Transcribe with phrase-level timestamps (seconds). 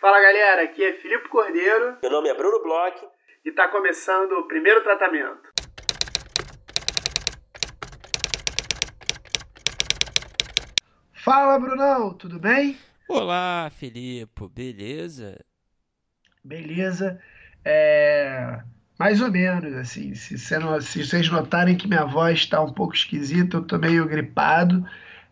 [0.00, 1.98] Fala galera, aqui é Filipe Cordeiro.
[2.00, 2.96] Meu nome é Bruno Bloch.
[3.44, 5.50] E está começando o primeiro tratamento.
[11.12, 12.78] Fala Brunão, tudo bem?
[13.06, 15.38] Olá, Filipe, beleza?
[16.42, 17.20] Beleza.
[17.62, 18.58] É...
[18.98, 20.14] Mais ou menos, assim.
[20.14, 24.82] Se, se vocês notarem que minha voz está um pouco esquisita, eu tô meio gripado.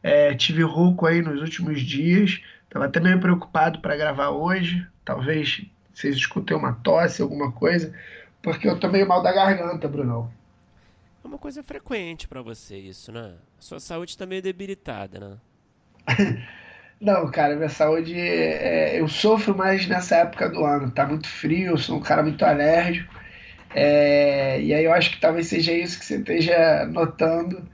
[0.02, 2.42] É, tive rouco aí nos últimos dias.
[2.70, 4.86] Tava até meio preocupado para gravar hoje.
[5.04, 7.94] Talvez vocês escutem uma tosse, alguma coisa,
[8.42, 10.30] porque eu tô meio mal da garganta, Brunão.
[11.24, 13.34] É uma coisa frequente para você isso, né?
[13.58, 15.36] A sua saúde tá meio debilitada, né?
[17.00, 18.14] Não, cara, minha saúde.
[18.14, 20.90] É, eu sofro mais nessa época do ano.
[20.90, 23.14] Tá muito frio, eu sou um cara muito alérgico.
[23.74, 27.68] É, e aí eu acho que talvez seja isso que você esteja notando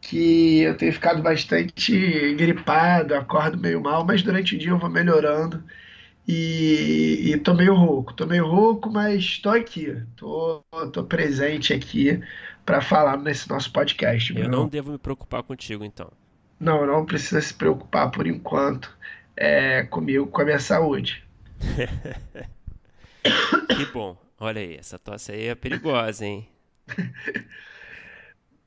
[0.00, 4.90] que eu tenho ficado bastante gripado, acordo meio mal, mas durante o dia eu vou
[4.90, 5.62] melhorando.
[6.26, 12.20] E, e tô meio rouco, tô meio rouco, mas tô aqui, tô, tô presente aqui
[12.64, 14.38] para falar nesse nosso podcast.
[14.38, 16.10] Eu não devo me preocupar contigo, então.
[16.58, 18.96] Não, não precisa se preocupar por enquanto
[19.36, 21.24] é, comigo, com a minha saúde.
[23.76, 24.16] que bom.
[24.38, 26.48] Olha aí, essa tosse aí é perigosa, hein?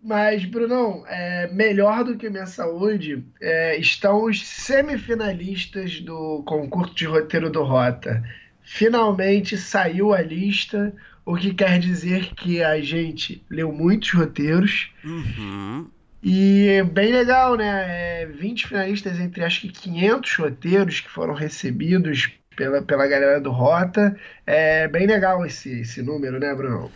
[0.04, 7.06] Mas, Brunão, é, melhor do que minha saúde é, estão os semifinalistas do concurso de
[7.06, 8.22] roteiro do Rota.
[8.62, 10.94] Finalmente saiu a lista,
[11.26, 14.92] o que quer dizer que a gente leu muitos roteiros.
[15.06, 15.88] Uhum.
[16.22, 18.24] E bem legal, né?
[18.24, 23.52] É, 20 finalistas entre acho que 500 roteiros que foram recebidos pela, pela galera do
[23.52, 24.18] Rota.
[24.46, 26.92] É bem legal esse, esse número, né, Bruno?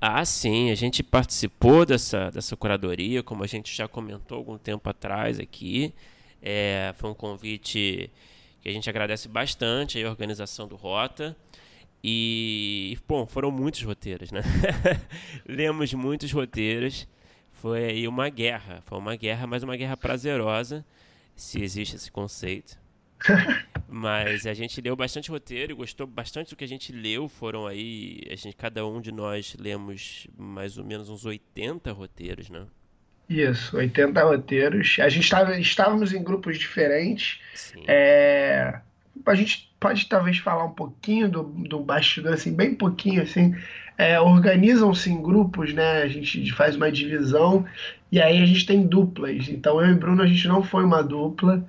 [0.00, 4.88] Ah, sim, a gente participou dessa, dessa curadoria, como a gente já comentou algum tempo
[4.88, 5.92] atrás aqui.
[6.40, 8.10] É, foi um convite
[8.62, 11.36] que a gente agradece bastante a organização do Rota.
[12.02, 14.40] E, bom, foram muitos roteiros, né?
[15.46, 17.06] Lemos muitos roteiros.
[17.52, 18.82] Foi aí uma guerra.
[18.86, 20.82] Foi uma guerra, mas uma guerra prazerosa,
[21.36, 22.78] se existe esse conceito.
[23.92, 27.28] Mas a gente leu bastante roteiro e gostou bastante do que a gente leu.
[27.28, 32.48] Foram aí, a gente, cada um de nós lemos mais ou menos uns 80 roteiros,
[32.48, 32.66] né?
[33.28, 34.96] Isso, 80 roteiros.
[35.00, 37.40] A gente estava, estávamos em grupos diferentes.
[37.88, 38.80] É,
[39.26, 43.56] a gente pode talvez falar um pouquinho do, do bastidor, assim, bem pouquinho, assim.
[43.98, 46.02] É, Organizam-se em grupos, né?
[46.02, 47.66] A gente faz uma divisão
[48.10, 49.48] e aí a gente tem duplas.
[49.48, 51.66] Então eu e Bruno, a gente não foi uma dupla.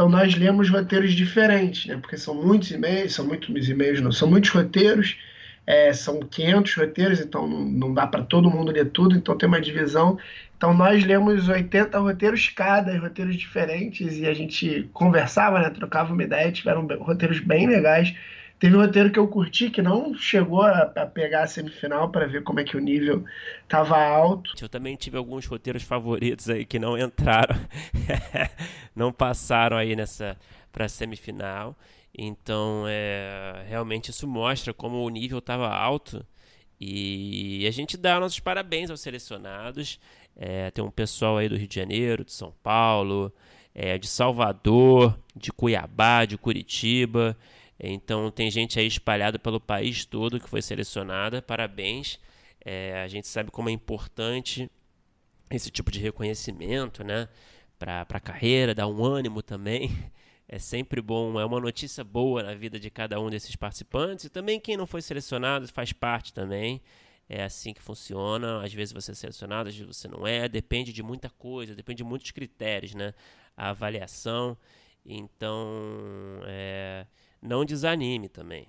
[0.00, 1.98] Então nós lemos roteiros diferentes, né?
[1.98, 5.18] Porque são muitos e-mails, são muitos e-mails, não, são muitos roteiros,
[5.66, 9.60] é, são 500 roteiros, então não, dá para todo mundo ler tudo, então tem uma
[9.60, 10.18] divisão.
[10.56, 15.68] Então nós lemos 80 roteiros cada, roteiros diferentes, e a gente conversava, né?
[15.68, 18.14] Trocava uma ideia, tiveram roteiros bem legais.
[18.60, 22.26] Teve um roteiro que eu curti que não chegou a, a pegar a semifinal para
[22.26, 23.24] ver como é que o nível
[23.66, 24.52] tava alto.
[24.60, 27.56] Eu também tive alguns roteiros favoritos aí que não entraram,
[28.94, 30.36] não passaram aí nessa
[30.70, 31.74] para semifinal.
[32.16, 36.24] Então, é, realmente isso mostra como o nível estava alto.
[36.78, 39.98] E a gente dá nossos parabéns aos selecionados.
[40.36, 43.32] É, tem um pessoal aí do Rio de Janeiro, de São Paulo,
[43.74, 47.34] é, de Salvador, de Cuiabá, de Curitiba.
[47.80, 51.40] Então tem gente aí espalhada pelo país todo que foi selecionada.
[51.40, 52.20] Parabéns.
[52.62, 54.70] É, a gente sabe como é importante
[55.50, 57.28] esse tipo de reconhecimento, né?
[57.78, 59.90] Para a carreira, dá um ânimo também.
[60.52, 64.24] É sempre bom, é uma notícia boa na vida de cada um desses participantes.
[64.24, 66.82] E também quem não foi selecionado faz parte também.
[67.28, 68.60] É assim que funciona.
[68.60, 70.48] Às vezes você é selecionado, às vezes você não é.
[70.48, 73.14] Depende de muita coisa, depende de muitos critérios, né?
[73.56, 74.58] A avaliação.
[75.06, 77.06] Então, é,
[77.42, 78.68] não desanime também.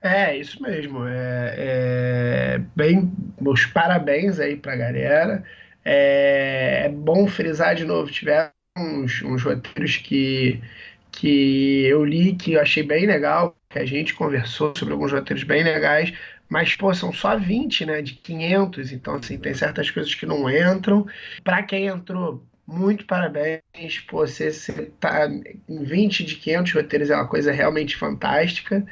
[0.00, 1.06] É, isso mesmo.
[1.06, 5.42] É, é bem, meus parabéns aí pra galera.
[5.84, 10.60] É, é bom frisar de novo, tiveram uns, uns roteiros que,
[11.12, 15.44] que eu li que eu achei bem legal, que a gente conversou sobre alguns roteiros
[15.44, 16.12] bem legais,
[16.48, 20.48] mas, pô, são só 20, né, de 500, então, assim, tem certas coisas que não
[20.48, 21.06] entram.
[21.42, 23.62] Para quem entrou, muito parabéns.
[24.08, 25.28] Pô, você, você tá
[25.68, 28.84] em 20 de 500 roteiros, é uma coisa realmente fantástica.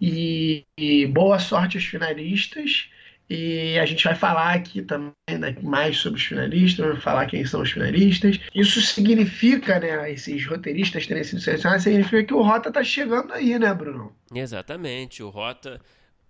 [0.00, 2.88] E, e boa sorte aos finalistas.
[3.30, 7.44] E a gente vai falar aqui também né, mais sobre os finalistas, vai falar quem
[7.44, 8.40] são os finalistas.
[8.54, 13.58] Isso significa, né, esses roteiristas terem sido selecionados, significa que o Rota tá chegando aí,
[13.58, 14.16] né, Bruno?
[14.34, 15.22] Exatamente.
[15.22, 15.78] O Rota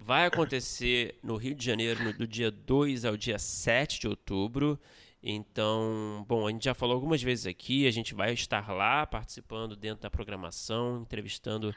[0.01, 4.77] vai acontecer no Rio de Janeiro do dia 2 ao dia 7 de outubro.
[5.23, 9.75] Então, bom, a gente já falou algumas vezes aqui, a gente vai estar lá participando
[9.75, 11.75] dentro da programação, entrevistando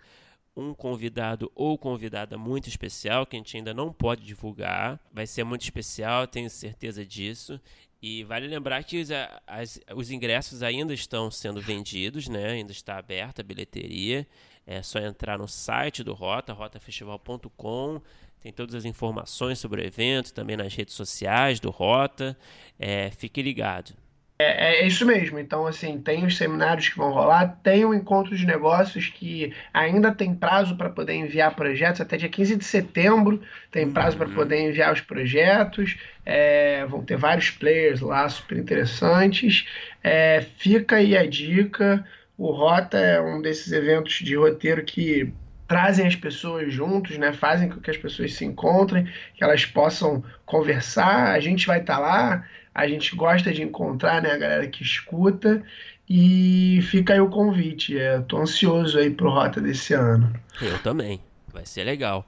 [0.55, 4.99] um convidado ou convidada muito especial que a gente ainda não pode divulgar.
[5.11, 7.59] Vai ser muito especial, tenho certeza disso.
[8.01, 9.09] E vale lembrar que os,
[9.45, 12.51] as, os ingressos ainda estão sendo vendidos, né?
[12.51, 14.27] Ainda está aberta a bilheteria.
[14.65, 18.01] É só entrar no site do Rota, rotafestival.com.
[18.41, 22.35] Tem todas as informações sobre o evento, também nas redes sociais do Rota.
[22.79, 23.93] É, fique ligado.
[24.41, 25.37] É, é, isso mesmo.
[25.37, 30.11] Então, assim, tem os seminários que vão rolar, tem o encontro de negócios que ainda
[30.11, 33.39] tem prazo para poder enviar projetos, até dia 15 de setembro
[33.69, 34.25] tem prazo uhum.
[34.25, 35.95] para poder enviar os projetos.
[36.25, 39.67] É, vão ter vários players lá super interessantes.
[40.03, 42.03] É, fica aí a dica.
[42.35, 45.31] O Rota é um desses eventos de roteiro que
[45.71, 47.31] trazem as pessoas juntos, né?
[47.31, 51.31] Fazem com que as pessoas se encontrem, que elas possam conversar.
[51.31, 54.81] A gente vai estar tá lá a gente gosta de encontrar, né, a galera que
[54.81, 55.63] escuta.
[56.09, 57.95] E fica aí o convite.
[57.95, 60.33] Estou é, ansioso aí pro Rota desse ano.
[60.61, 61.21] Eu também.
[61.53, 62.27] Vai ser legal.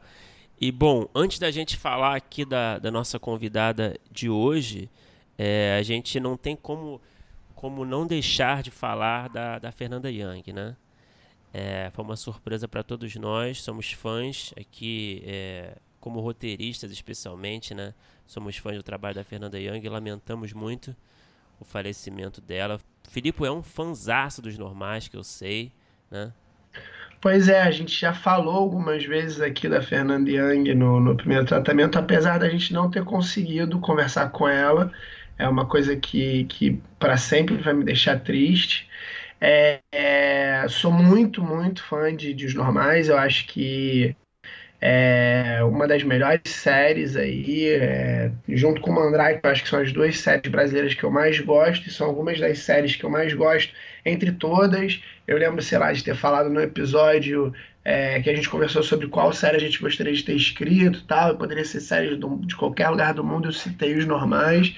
[0.59, 4.89] E bom, antes da gente falar aqui da, da nossa convidada de hoje,
[5.37, 7.01] é, a gente não tem como,
[7.55, 10.75] como não deixar de falar da, da Fernanda Young, né?
[11.53, 17.93] É, foi uma surpresa para todos nós, somos fãs aqui, é, como roteiristas especialmente, né?
[18.25, 20.95] Somos fãs do trabalho da Fernanda Young e lamentamos muito
[21.59, 22.79] o falecimento dela.
[23.09, 25.71] Filipe é um fanzaço dos normais, que eu sei,
[26.09, 26.33] né?
[27.21, 31.45] Pois é, a gente já falou algumas vezes aqui da Fernanda Young no, no primeiro
[31.45, 34.91] tratamento, apesar da gente não ter conseguido conversar com ela.
[35.37, 38.89] É uma coisa que, que para sempre vai me deixar triste.
[39.45, 43.09] É, é, sou muito, muito fã de, de Os Normais.
[43.09, 44.15] Eu acho que
[44.81, 49.79] é uma das melhores séries aí, é, junto com o Mandrake, eu acho que são
[49.81, 53.09] as duas séries brasileiras que eu mais gosto, e são algumas das séries que eu
[53.09, 53.73] mais gosto
[54.05, 55.01] entre todas.
[55.27, 57.53] Eu lembro, sei lá, de ter falado no episódio
[57.85, 61.37] é, que a gente conversou sobre qual série a gente gostaria de ter escrito tal,
[61.37, 64.73] poderia ser séries de qualquer lugar do mundo, eu citei os normais.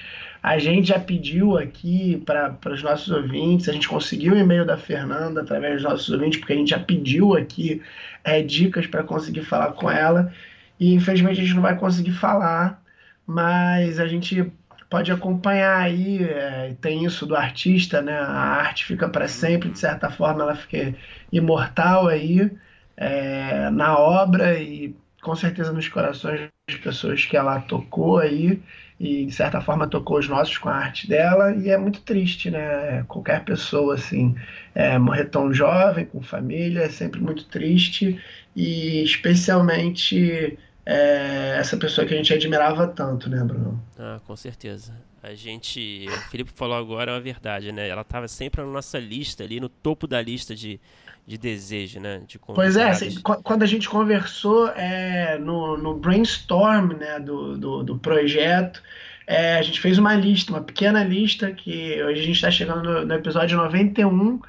[0.46, 4.76] A gente já pediu aqui para os nossos ouvintes, a gente conseguiu o e-mail da
[4.76, 7.82] Fernanda através dos nossos ouvintes, porque a gente já pediu aqui
[8.22, 10.32] é, dicas para conseguir falar com ela.
[10.78, 12.80] E infelizmente a gente não vai conseguir falar,
[13.26, 14.52] mas a gente
[14.88, 16.22] pode acompanhar aí.
[16.22, 18.16] É, tem isso do artista, né?
[18.16, 20.94] A arte fica para sempre, de certa forma, ela fica
[21.32, 22.48] imortal aí
[22.96, 24.94] é, na obra e
[25.26, 28.62] com certeza nos corações das pessoas que ela tocou aí
[28.98, 32.48] e de certa forma tocou os nossos com a arte dela e é muito triste,
[32.48, 33.02] né?
[33.08, 34.36] Qualquer pessoa assim
[34.72, 38.22] é, morrer tão jovem com família é sempre muito triste
[38.54, 40.56] e especialmente
[40.86, 43.82] é, essa pessoa que a gente admirava tanto, né, Bruno?
[43.98, 44.94] Ah, com certeza.
[45.24, 47.88] A gente, o Felipe falou agora é uma verdade, né?
[47.88, 50.78] Ela estava sempre na nossa lista ali, no topo da lista de
[51.26, 52.22] de desejo, né?
[52.26, 57.82] De pois é, assim, quando a gente conversou é, no, no brainstorm né, do, do,
[57.82, 58.80] do projeto,
[59.26, 62.82] é, a gente fez uma lista, uma pequena lista, que hoje a gente está chegando
[62.84, 64.40] no, no, episódio 91.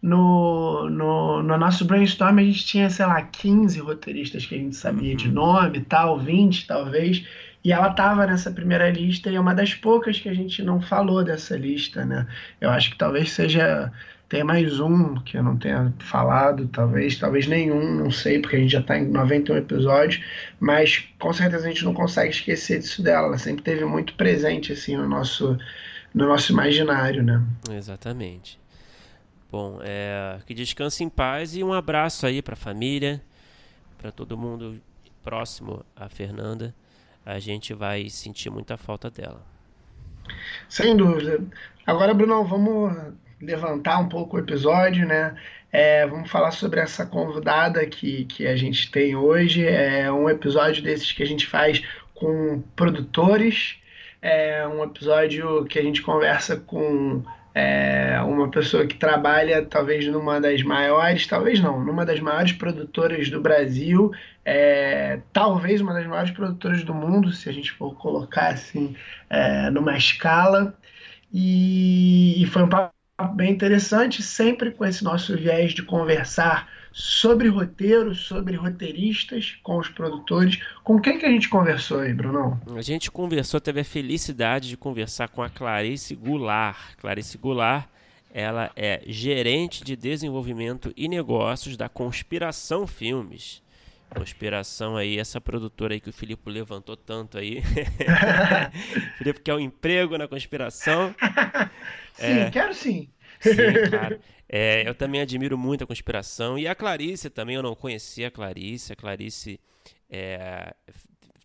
[0.00, 4.74] No, no, no nosso brainstorm a gente tinha, sei lá, 15 roteiristas que a gente
[4.74, 5.16] sabia uhum.
[5.16, 7.24] de nome tal, 20 talvez.
[7.64, 10.80] E ela estava nessa primeira lista e é uma das poucas que a gente não
[10.80, 12.26] falou dessa lista, né?
[12.60, 13.92] Eu acho que talvez seja
[14.32, 18.58] tem mais um que eu não tenha falado, talvez, talvez nenhum, não sei, porque a
[18.60, 20.24] gente já está em 91 episódios,
[20.58, 23.26] mas com certeza a gente não consegue esquecer disso dela.
[23.26, 25.58] Ela sempre teve muito presente assim no nosso,
[26.14, 27.44] no nosso imaginário, né?
[27.72, 28.58] Exatamente.
[29.50, 33.20] Bom, é, que descanse em paz e um abraço aí para a família,
[33.98, 34.80] para todo mundo
[35.22, 36.74] próximo à Fernanda.
[37.22, 39.44] A gente vai sentir muita falta dela.
[40.70, 41.38] Sem dúvida.
[41.86, 43.12] Agora, Bruno, vamos
[43.42, 45.34] levantar um pouco o episódio, né?
[45.72, 49.66] É, vamos falar sobre essa convidada que, que a gente tem hoje.
[49.66, 51.82] É um episódio desses que a gente faz
[52.14, 53.76] com produtores.
[54.20, 60.40] É um episódio que a gente conversa com é, uma pessoa que trabalha talvez numa
[60.40, 64.12] das maiores, talvez não, numa das maiores produtoras do Brasil,
[64.44, 68.94] é, talvez uma das maiores produtoras do mundo, se a gente for colocar assim
[69.28, 70.74] é, numa escala.
[71.32, 72.92] E, e foi um papo
[73.24, 79.88] bem interessante, sempre com esse nosso viés de conversar sobre roteiro, sobre roteiristas, com os
[79.88, 80.58] produtores.
[80.84, 82.60] Com quem que a gente conversou aí, Brunão?
[82.76, 86.96] A gente conversou, teve a felicidade de conversar com a Clarice Goulart.
[86.98, 87.86] Clarice Goulart,
[88.32, 93.62] ela é gerente de desenvolvimento e negócios da Conspiração Filmes.
[94.14, 97.62] Conspiração aí, essa produtora aí que o Filipe levantou tanto aí.
[99.18, 101.14] Filipe quer um emprego na conspiração.
[102.14, 102.50] sim, é...
[102.50, 103.08] quero sim.
[103.40, 104.20] Sim, claro.
[104.54, 106.58] É, eu também admiro muito a conspiração.
[106.58, 108.92] E a Clarice também, eu não conhecia a Clarice.
[108.92, 109.58] A Clarice
[110.10, 110.74] é,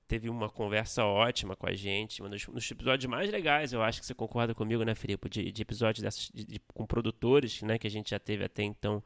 [0.07, 3.83] teve uma conversa ótima com a gente, um dos, um dos, episódios mais legais, eu
[3.83, 7.61] acho que você concorda comigo, né, Filipe, de, de episódios dessas, de, de, com produtores,
[7.61, 9.03] né, que a gente já teve até então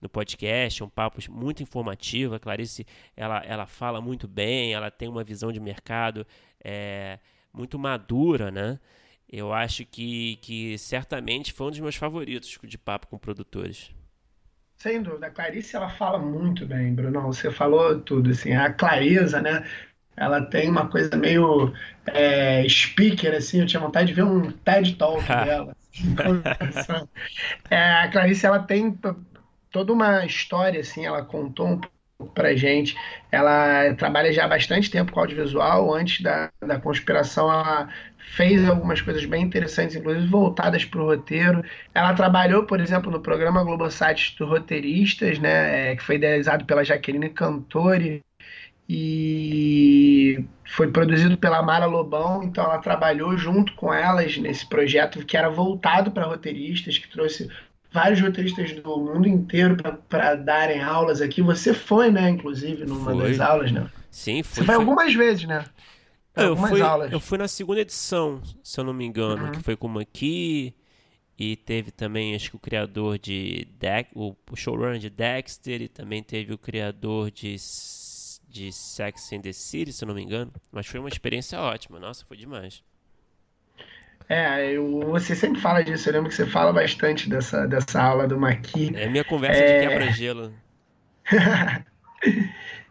[0.00, 2.34] no podcast, um papo muito informativo.
[2.34, 2.86] A Clarice,
[3.16, 6.26] ela, ela fala muito bem, ela tem uma visão de mercado
[6.62, 7.18] é,
[7.52, 8.78] muito madura, né?
[9.30, 13.90] Eu acho que, que certamente foi um dos meus favoritos de papo com produtores.
[14.78, 17.20] Sem dúvida, a Clarice ela fala muito bem, Bruno.
[17.22, 19.66] Você falou tudo, assim, a clareza, né?
[20.16, 21.72] Ela tem uma coisa meio
[22.06, 25.76] é, speaker, assim, eu tinha vontade de ver um TED Talk dela.
[26.60, 27.08] Assim,
[27.70, 28.96] é, a Clarice, ela tem
[29.78, 32.96] toda uma história, assim, ela contou um pouco pra gente.
[33.30, 37.88] Ela trabalha já há bastante tempo com audiovisual, antes da, da conspiração ela
[38.34, 41.64] fez algumas coisas bem interessantes, inclusive voltadas para o roteiro.
[41.94, 46.84] Ela trabalhou, por exemplo, no programa Globosat dos Roteiristas, né, é, que foi idealizado pela
[46.84, 48.20] Jaqueline Cantori
[48.88, 55.36] e foi produzido pela Mara Lobão, então ela trabalhou junto com elas nesse projeto que
[55.36, 57.48] era voltado para roteiristas, que trouxe
[57.90, 59.76] vários roteiristas do mundo inteiro
[60.08, 61.42] para darem aulas aqui.
[61.42, 63.30] Você foi, né, inclusive, numa foi.
[63.30, 63.90] das aulas, né?
[64.10, 64.62] Sim, foi.
[64.62, 65.64] Você foi algumas vezes, né?
[66.36, 67.12] Eu fui, aulas.
[67.12, 69.52] eu fui na segunda edição, se eu não me engano, uhum.
[69.52, 70.74] que foi com o Maqui.
[71.36, 76.20] E teve também, acho que o criador de Dex, o showrunner de Dexter, e também
[76.20, 77.54] teve o criador de,
[78.48, 80.52] de Sex and the City, se eu não me engano.
[80.72, 82.82] Mas foi uma experiência ótima, nossa, foi demais.
[84.28, 88.28] É, eu, você sempre fala disso, eu lembro que você fala bastante dessa, dessa aula
[88.28, 88.92] do Maqui.
[88.94, 89.80] É minha conversa é...
[89.80, 90.52] de quebra-gelo.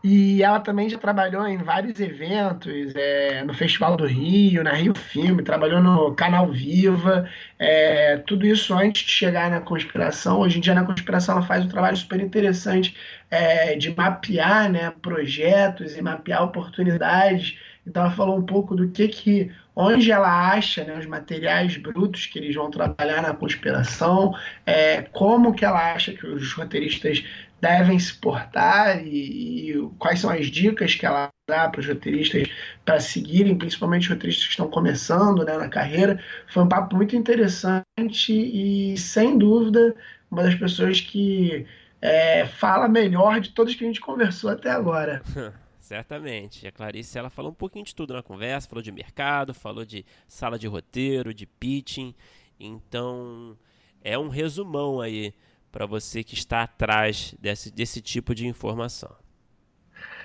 [0.03, 4.95] E ela também já trabalhou em vários eventos, é, no Festival do Rio, na Rio
[4.95, 7.27] Filme, trabalhou no Canal Viva,
[7.57, 10.39] é, tudo isso antes de chegar na conspiração.
[10.39, 12.95] Hoje em dia, na conspiração, ela faz um trabalho super interessante
[13.29, 17.57] é, de mapear né, projetos e mapear oportunidades.
[17.85, 22.25] Então, ela falou um pouco do que, que onde ela acha né, os materiais brutos
[22.25, 27.23] que eles vão trabalhar na conspiração, é, como que ela acha que os roteiristas
[27.61, 32.49] devem se portar e, e, quais são as dicas que ela dá para os roteiristas
[32.83, 36.19] para seguirem, principalmente os roteiristas que estão começando né, na carreira.
[36.47, 37.85] Foi um papo muito interessante
[38.29, 39.95] e, sem dúvida,
[40.31, 41.67] uma das pessoas que
[42.01, 45.21] é, fala melhor de todos que a gente conversou até agora.
[45.87, 46.67] Certamente.
[46.67, 50.05] A Clarice ela falou um pouquinho de tudo na conversa, falou de mercado, falou de
[50.27, 52.13] sala de roteiro, de pitching.
[52.59, 53.57] Então,
[54.03, 55.33] é um resumão aí
[55.71, 59.15] para você que está atrás desse, desse tipo de informação.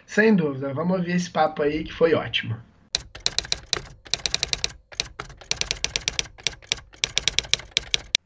[0.05, 2.57] Sem dúvida, vamos ouvir esse papo aí que foi ótimo.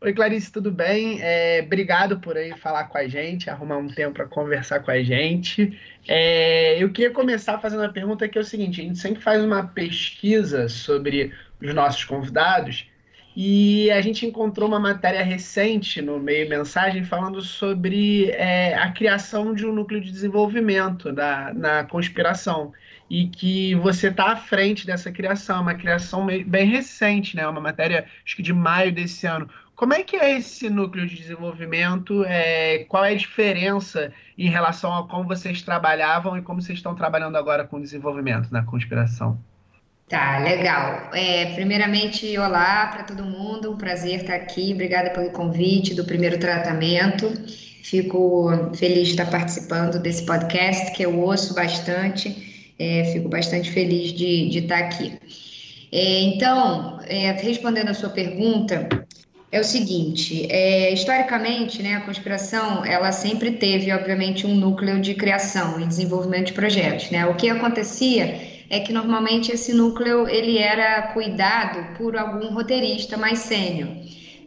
[0.07, 1.19] Oi, Clarice, tudo bem?
[1.21, 5.03] É, obrigado por aí falar com a gente, arrumar um tempo para conversar com a
[5.03, 5.77] gente.
[6.09, 9.43] É, eu queria começar fazendo uma pergunta que é o seguinte: a gente sempre faz
[9.43, 12.89] uma pesquisa sobre os nossos convidados
[13.37, 19.53] e a gente encontrou uma matéria recente no meio mensagem falando sobre é, a criação
[19.53, 22.73] de um núcleo de desenvolvimento da, na conspiração.
[23.11, 27.47] E que você está à frente dessa criação, uma criação bem recente, né?
[27.47, 29.49] Uma matéria, acho que de maio desse ano.
[29.77, 32.25] Como é que é esse núcleo de desenvolvimento?
[32.25, 36.95] É, qual é a diferença em relação a como vocês trabalhavam e como vocês estão
[36.95, 39.39] trabalhando agora com o desenvolvimento na conspiração?
[40.09, 41.11] Tá, legal.
[41.13, 44.73] É, primeiramente, olá para todo mundo, um prazer estar aqui.
[44.73, 47.31] Obrigada pelo convite do primeiro tratamento.
[47.83, 52.73] Fico feliz de estar participando desse podcast que eu ouço bastante.
[52.79, 55.19] É, fico bastante feliz de, de estar aqui.
[55.93, 59.06] É, então, é, respondendo a sua pergunta,
[59.57, 65.15] é o seguinte: é, historicamente, né, a conspiração ela sempre teve, obviamente, um núcleo de
[65.15, 67.11] criação e desenvolvimento de projetos.
[67.11, 67.27] Né?
[67.27, 73.39] O que acontecia é que normalmente esse núcleo ele era cuidado por algum roteirista mais
[73.41, 73.89] sênior,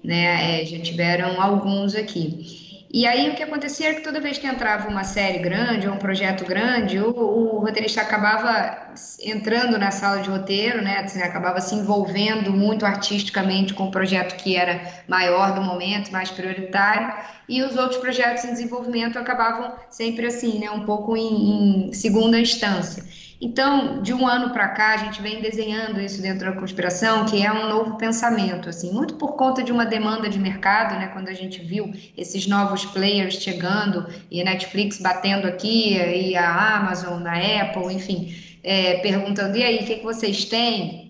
[0.03, 0.61] né?
[0.61, 2.68] É, já tiveram alguns aqui.
[2.91, 5.93] E aí o que acontecia é que toda vez que entrava uma série grande ou
[5.93, 10.97] um projeto grande, o, o roteirista acabava entrando na sala de roteiro, né?
[10.99, 16.31] Assim, acabava se envolvendo muito artisticamente com o projeto que era maior do momento, mais
[16.31, 17.13] prioritário,
[17.47, 20.71] e os outros projetos em desenvolvimento acabavam sempre assim, né?
[20.71, 23.03] Um pouco em, em segunda instância.
[23.41, 27.41] Então, de um ano para cá, a gente vem desenhando isso dentro da conspiração, que
[27.41, 31.07] é um novo pensamento, assim, muito por conta de uma demanda de mercado, né?
[31.07, 36.77] Quando a gente viu esses novos players chegando e a Netflix batendo aqui, e a
[36.77, 41.08] Amazon, a Apple, enfim, é, perguntando: e aí, o que, que vocês têm?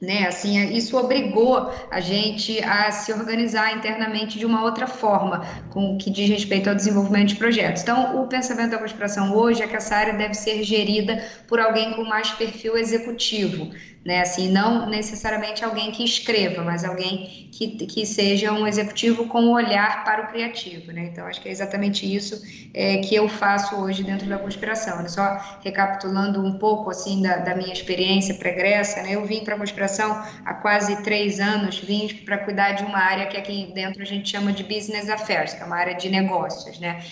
[0.00, 0.26] Né?
[0.26, 5.98] Assim, isso obrigou a gente a se organizar internamente de uma outra forma, com o
[5.98, 7.82] que diz respeito ao desenvolvimento de projetos.
[7.82, 11.94] Então, o pensamento da conspiração hoje é que essa área deve ser gerida por alguém
[11.94, 13.70] com mais perfil executivo,
[14.06, 14.20] né?
[14.20, 19.50] Assim, não necessariamente alguém que escreva, mas alguém que, que seja um executivo com um
[19.50, 21.08] olhar para o criativo, né?
[21.12, 22.40] Então, acho que é exatamente isso
[22.72, 25.06] é, que eu faço hoje dentro da conspiração.
[25.08, 29.16] Só recapitulando um pouco, assim, da, da minha experiência pregressa, né?
[29.16, 33.26] Eu vim para a conspiração há quase três anos, vim para cuidar de uma área
[33.26, 36.78] que aqui dentro a gente chama de business affairs, que é uma área de negócios,
[36.78, 37.02] né?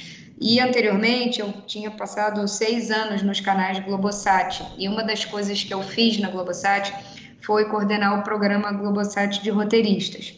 [0.40, 4.64] E anteriormente eu tinha passado seis anos nos canais Globosat.
[4.76, 6.92] E uma das coisas que eu fiz na Globosat
[7.40, 10.34] foi coordenar o programa Globosat de roteiristas,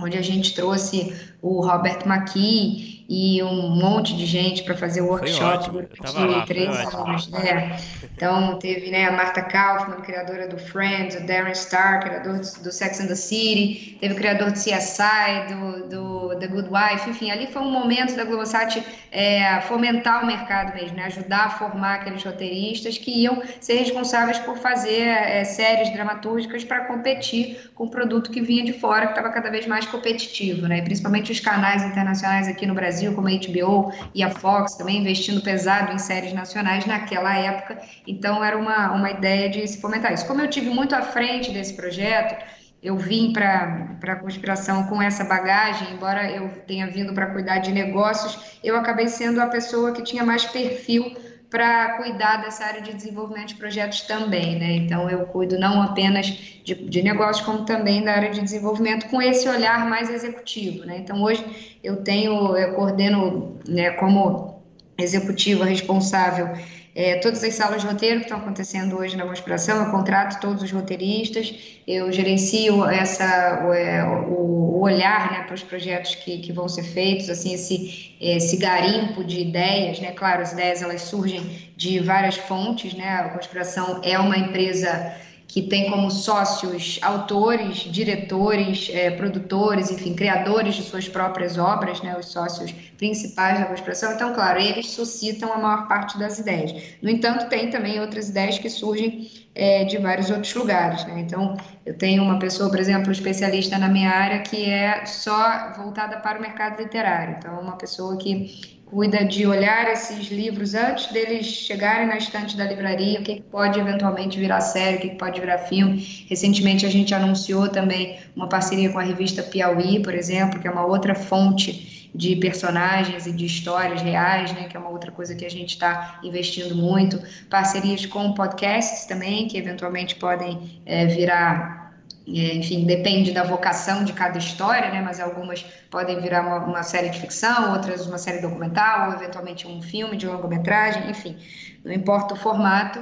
[0.00, 1.14] onde a gente trouxe
[1.46, 7.28] o Robert McKee e um monte de gente para fazer o workshop durante três anos.
[7.30, 7.78] Né?
[8.16, 13.00] Então, teve né, a Marta Kaufman, criadora do Friends, o Darren Star, criador do Sex
[13.00, 17.46] and the City, teve o criador do CSI, do, do The Good Wife, enfim, ali
[17.46, 21.04] foi um momento da Globosat é, fomentar o mercado mesmo, né?
[21.04, 26.86] ajudar a formar aqueles roteiristas que iam ser responsáveis por fazer é, séries dramatúrgicas para
[26.86, 30.82] competir com o produto que vinha de fora, que estava cada vez mais competitivo, né?
[30.82, 35.42] principalmente canais internacionais aqui no Brasil Brasil, como a HBO e a Fox, também investindo
[35.42, 37.78] pesado em séries nacionais naquela época.
[38.06, 40.26] Então, era uma, uma ideia de se fomentar isso.
[40.26, 42.42] Como eu tive muito à frente desse projeto,
[42.82, 47.72] eu vim para a conspiração com essa bagagem, embora eu tenha vindo para cuidar de
[47.72, 51.16] negócios, eu acabei sendo a pessoa que tinha mais perfil
[51.50, 54.72] para cuidar dessa área de desenvolvimento de projetos também, né?
[54.72, 59.22] Então eu cuido não apenas de, de negócios, como também da área de desenvolvimento com
[59.22, 60.98] esse olhar mais executivo, né?
[60.98, 64.60] Então hoje eu tenho, eu coordeno, né, como
[64.98, 66.48] executiva responsável
[66.96, 70.62] é, todas as salas de roteiro que estão acontecendo hoje na conspiração, eu contrato todos
[70.62, 71.54] os roteiristas,
[71.86, 76.84] eu gerencio essa, o, é, o olhar né, para os projetos que, que vão ser
[76.84, 80.12] feitos, assim, esse, esse garimpo de ideias, né?
[80.12, 83.08] Claro, as ideias elas surgem de várias fontes, né?
[83.08, 85.14] A conspiração é uma empresa
[85.48, 92.16] que tem como sócios autores, diretores, é, produtores, enfim, criadores de suas próprias obras, né,
[92.18, 94.12] os sócios principais da conspiração.
[94.12, 96.72] Então, claro, eles suscitam a maior parte das ideias.
[97.00, 101.04] No entanto, tem também outras ideias que surgem é, de vários outros lugares.
[101.06, 101.20] Né?
[101.20, 106.18] Então, eu tenho uma pessoa, por exemplo, especialista na minha área, que é só voltada
[106.18, 107.36] para o mercado literário.
[107.38, 112.64] Então, uma pessoa que cuida de olhar esses livros antes deles chegarem na estante da
[112.64, 116.24] livraria, o que pode eventualmente virar série, o que pode virar filme.
[116.28, 120.70] Recentemente a gente anunciou também uma parceria com a revista Piauí, por exemplo, que é
[120.70, 125.34] uma outra fonte de personagens e de histórias reais, né, que é uma outra coisa
[125.34, 127.20] que a gente está investindo muito.
[127.50, 131.85] Parcerias com podcasts também, que eventualmente podem é, virar
[132.26, 135.00] enfim, depende da vocação de cada história, né?
[135.00, 139.66] Mas algumas podem virar uma, uma, série de ficção, outras uma série documental, ou eventualmente
[139.66, 141.36] um filme de longa-metragem, enfim,
[141.84, 142.98] não importa o formato.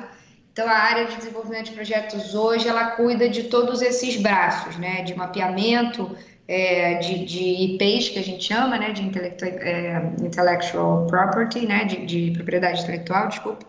[0.52, 5.02] Então, a área de desenvolvimento de projetos hoje, ela cuida de todos esses braços, né?
[5.02, 6.14] De mapeamento
[6.46, 8.92] é, de, de IPs, que a gente chama, né?
[8.92, 9.02] De
[9.42, 11.86] é, intellectual property, né?
[11.86, 13.64] De, de propriedade intelectual, desculpe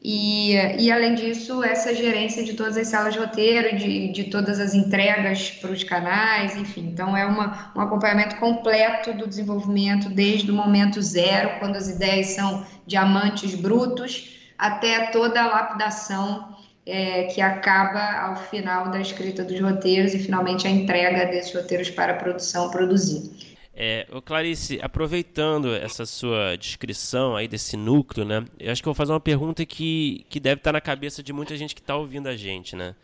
[0.00, 4.60] e, e, além disso, essa gerência de todas as salas de roteiro, de, de todas
[4.60, 6.88] as entregas para os canais, enfim.
[6.92, 12.28] Então, é uma, um acompanhamento completo do desenvolvimento, desde o momento zero, quando as ideias
[12.28, 16.56] são diamantes brutos, até toda a lapidação
[16.86, 21.90] é, que acaba ao final da escrita dos roteiros e, finalmente, a entrega desses roteiros
[21.90, 23.47] para a produção produzir.
[23.80, 28.44] É, Clarice, aproveitando essa sua descrição aí desse núcleo, né?
[28.58, 31.32] Eu acho que eu vou fazer uma pergunta que, que deve estar na cabeça de
[31.32, 32.96] muita gente que está ouvindo a gente, né?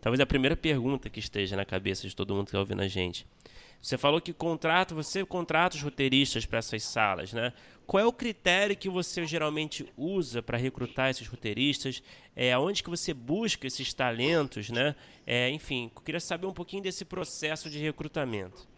[0.00, 2.88] Talvez a primeira pergunta que esteja na cabeça de todo mundo que está ouvindo a
[2.88, 3.26] gente.
[3.82, 7.52] Você falou que contrato, você contrata os roteiristas para essas salas, né?
[7.86, 12.02] Qual é o critério que você geralmente usa para recrutar esses roteiristas?
[12.34, 14.96] É, onde que você busca esses talentos, né?
[15.26, 18.71] É, enfim, queria saber um pouquinho desse processo de recrutamento.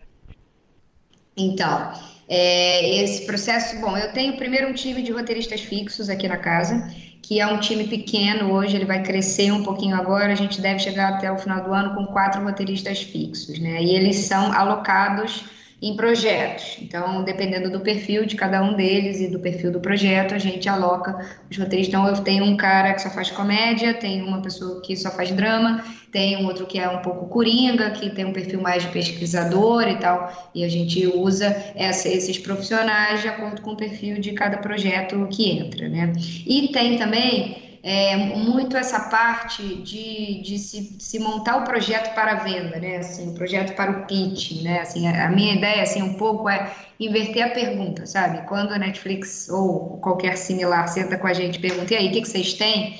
[1.37, 1.93] Então,
[2.29, 6.87] é, esse processo, bom, eu tenho primeiro um time de roteiristas fixos aqui na casa,
[7.23, 10.79] que é um time pequeno hoje, ele vai crescer um pouquinho agora, a gente deve
[10.79, 13.83] chegar até o final do ano com quatro roteiristas fixos, né?
[13.83, 15.45] E eles são alocados
[15.81, 16.79] em projetos.
[16.81, 20.69] Então, dependendo do perfil de cada um deles e do perfil do projeto, a gente
[20.69, 21.89] aloca os roteiristas.
[21.89, 25.31] Então, eu tenho um cara que só faz comédia, tenho uma pessoa que só faz
[25.33, 28.89] drama, tem um outro que é um pouco coringa, que tem um perfil mais de
[28.91, 34.21] pesquisador e tal, e a gente usa essa, esses profissionais de acordo com o perfil
[34.21, 36.13] de cada projeto que entra, né?
[36.47, 42.37] E tem também é, muito essa parte de, de se, se, montar o projeto para
[42.37, 42.97] venda, né?
[42.97, 44.81] Assim, o projeto para o pitch, né?
[44.81, 48.47] Assim, a, a minha ideia, assim, um pouco é inverter a pergunta, sabe?
[48.49, 52.13] Quando a Netflix ou qualquer similar senta com a gente e pergunta, e aí, o
[52.13, 52.99] que, que vocês têm?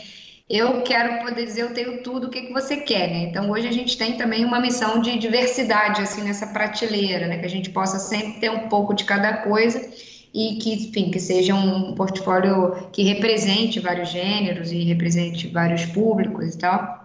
[0.51, 3.23] Eu quero poder dizer, eu tenho tudo, o que, que você quer, né?
[3.31, 7.39] Então, hoje a gente tem também uma missão de diversidade, assim, nessa prateleira, né?
[7.39, 9.81] Que a gente possa sempre ter um pouco de cada coisa
[10.35, 16.55] e que, enfim, que seja um portfólio que represente vários gêneros e represente vários públicos
[16.55, 17.04] e tal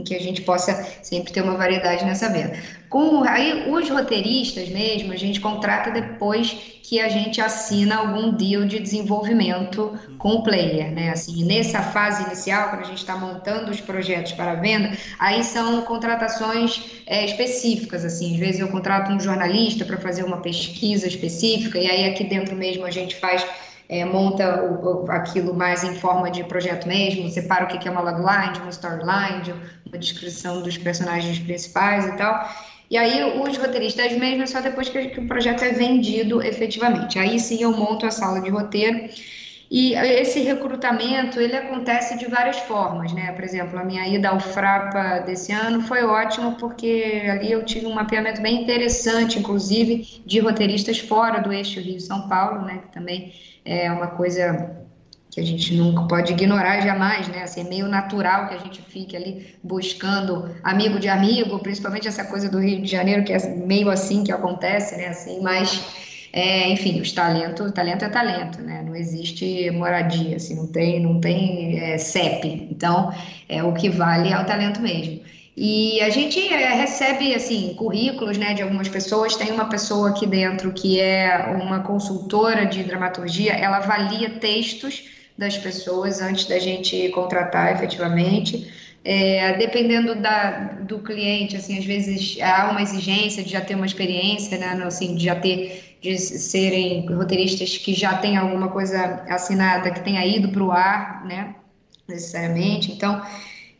[0.00, 2.58] em que a gente possa sempre ter uma variedade nessa venda.
[2.88, 6.50] Com aí os roteiristas mesmo, a gente contrata depois
[6.82, 11.10] que a gente assina algum deal de desenvolvimento com o player, né?
[11.10, 15.82] Assim, nessa fase inicial, quando a gente está montando os projetos para venda, aí são
[15.82, 18.34] contratações é, específicas, assim.
[18.34, 22.56] Às vezes eu contrato um jornalista para fazer uma pesquisa específica e aí aqui dentro
[22.56, 23.46] mesmo a gente faz
[23.90, 27.90] é, monta o, o, aquilo mais em forma de projeto mesmo, separa o que é
[27.90, 29.52] uma logline, uma storyline,
[29.84, 32.48] uma descrição dos personagens principais e tal.
[32.88, 37.18] E aí os roteiristas mesmo é só depois que, que o projeto é vendido efetivamente.
[37.18, 39.08] Aí sim eu monto a sala de roteiro
[39.70, 43.30] e esse recrutamento, ele acontece de várias formas, né?
[43.32, 47.86] Por exemplo, a minha ida ao Frapa desse ano foi ótimo porque ali eu tive
[47.86, 52.78] um mapeamento bem interessante, inclusive, de roteiristas fora do eixo Rio-São Paulo, né?
[52.78, 53.32] Que também
[53.64, 54.76] é uma coisa
[55.30, 57.44] que a gente nunca pode ignorar jamais, né?
[57.44, 62.24] Assim, é meio natural que a gente fique ali buscando amigo de amigo, principalmente essa
[62.24, 65.06] coisa do Rio de Janeiro, que é meio assim que acontece, né?
[65.06, 68.82] Assim, mas, é, enfim, os talentos, talento é talento, né?
[68.86, 72.68] Não existe moradia, assim, não tem, não tem é, CEP.
[72.70, 73.12] Então,
[73.48, 75.20] é o que vale é o talento mesmo.
[75.56, 79.34] E a gente é, recebe assim currículos, né, de algumas pessoas.
[79.36, 83.52] Tem uma pessoa aqui dentro que é uma consultora de dramaturgia.
[83.52, 85.04] Ela avalia textos
[85.36, 88.72] das pessoas antes da gente contratar efetivamente.
[89.02, 93.86] É, dependendo da, do cliente, assim, às vezes há uma exigência de já ter uma
[93.86, 99.90] experiência, né, assim, de já ter, de serem roteiristas que já têm alguma coisa assinada,
[99.90, 101.54] que tenha ido para o ar, né,
[102.06, 102.92] necessariamente.
[102.92, 103.22] Então,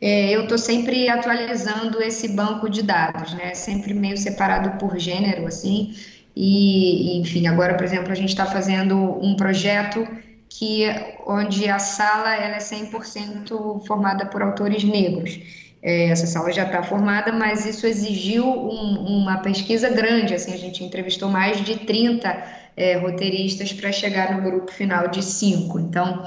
[0.01, 3.53] é, eu estou sempre atualizando esse banco de dados, né?
[3.53, 5.93] Sempre meio separado por gênero, assim.
[6.35, 10.07] E, enfim, agora, por exemplo, a gente está fazendo um projeto
[10.51, 10.85] que
[11.25, 15.39] onde a sala ela é 100% formada por autores negros.
[15.81, 20.33] É, essa sala já está formada, mas isso exigiu um, uma pesquisa grande.
[20.35, 22.43] Assim, a gente entrevistou mais de 30
[22.75, 25.79] é, roteiristas para chegar no grupo final de cinco.
[25.79, 26.23] Então,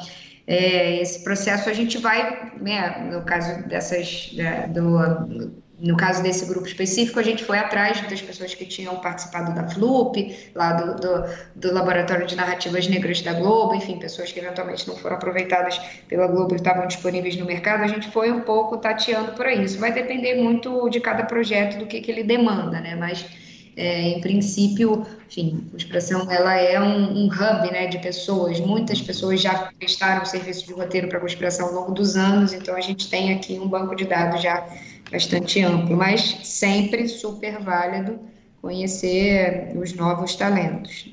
[0.47, 6.47] é, esse processo a gente vai, né, no caso dessas, né, do, no caso desse
[6.47, 10.95] grupo específico, a gente foi atrás das pessoas que tinham participado da FLUP, lá do,
[11.01, 11.25] do,
[11.57, 16.29] do, Laboratório de Narrativas Negras da Globo, enfim, pessoas que eventualmente não foram aproveitadas pela
[16.29, 19.65] Globo e estavam disponíveis no mercado, a gente foi um pouco tateando por aí.
[19.65, 22.95] Isso vai depender muito de cada projeto, do que, que ele demanda, né?
[22.95, 23.27] Mas
[23.77, 28.61] é, em princípio, enfim, a expressão ela é um, um, hub né, de pessoas.
[28.61, 32.77] Muitas pessoas já prestaram serviço de roteiro para a conspiração ao longo dos anos, então
[32.77, 34.65] a gente tem aqui um banco de dados já
[35.11, 38.19] bastante amplo, mas sempre super válido
[38.61, 41.13] conhecer os novos talentos.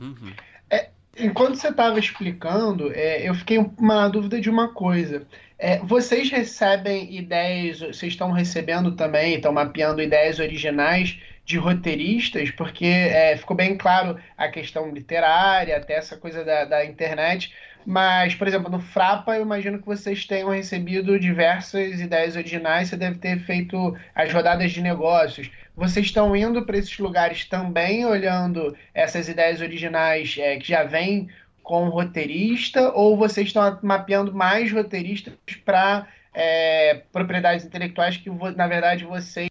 [0.00, 0.32] Uhum.
[0.70, 5.26] É, enquanto você estava explicando, é, eu fiquei uma dúvida de uma coisa.
[5.58, 12.84] É, vocês recebem ideias, vocês estão recebendo também, estão mapeando ideias originais de roteiristas, porque
[12.84, 17.54] é, ficou bem claro a questão literária, até essa coisa da, da internet.
[17.86, 22.96] Mas, por exemplo, no Frapa, eu imagino que vocês tenham recebido diversas ideias originais, você
[22.96, 25.48] deve ter feito as rodadas de negócios.
[25.76, 31.28] Vocês estão indo para esses lugares também, olhando essas ideias originais é, que já vêm
[31.62, 39.04] com roteirista, ou vocês estão mapeando mais roteiristas para é, propriedades intelectuais que, na verdade,
[39.04, 39.48] vocês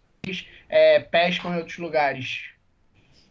[0.68, 2.56] é, pescam em outros lugares?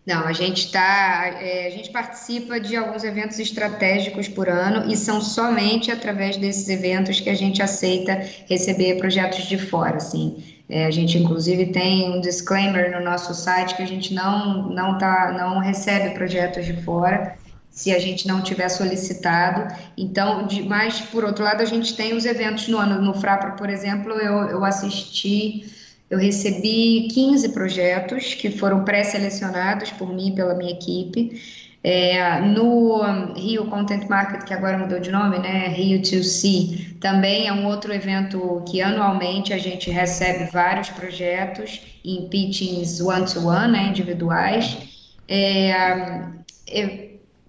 [0.05, 4.95] Não, a gente está, é, a gente participa de alguns eventos estratégicos por ano e
[4.95, 10.43] são somente através desses eventos que a gente aceita receber projetos de fora, assim.
[10.69, 14.97] É, a gente inclusive tem um disclaimer no nosso site que a gente não não
[14.97, 17.35] tá, não recebe projetos de fora
[17.69, 19.75] se a gente não tiver solicitado.
[19.97, 23.51] Então, de, mas por outro lado a gente tem os eventos no ano no Frapra,
[23.51, 25.65] por exemplo, eu, eu assisti
[26.09, 31.41] eu recebi 15 projetos que foram pré-selecionados por mim e pela minha equipe.
[31.83, 35.67] É, no Rio Content Market, que agora mudou de nome, né?
[35.67, 42.27] Rio 2C, também é um outro evento que anualmente a gente recebe vários projetos em
[42.27, 43.89] pitchings one-to-one, -one, né?
[43.89, 44.77] individuais.
[45.27, 46.23] É,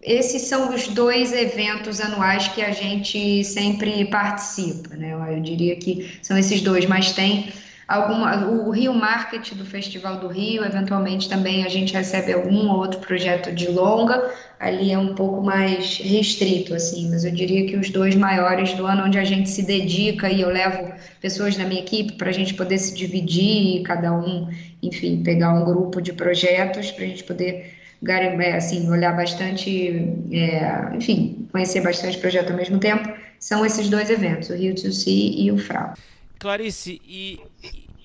[0.02, 5.12] esses são os dois eventos anuais que a gente sempre participa, né?
[5.12, 7.50] Eu diria que são esses dois, mas tem
[7.86, 13.00] alguma, o Rio Market do Festival do Rio, eventualmente também a gente recebe algum outro
[13.00, 17.90] projeto de longa, ali é um pouco mais restrito, assim, mas eu diria que os
[17.90, 21.80] dois maiores do ano, onde a gente se dedica e eu levo pessoas da minha
[21.80, 24.48] equipe para a gente poder se dividir, cada um,
[24.82, 27.76] enfim, pegar um grupo de projetos para a gente poder
[28.08, 34.10] é, assim, olhar bastante, é, enfim, conhecer bastante projeto ao mesmo tempo, são esses dois
[34.10, 35.94] eventos, o Rio to See e o FRAU.
[36.38, 37.40] Clarice, e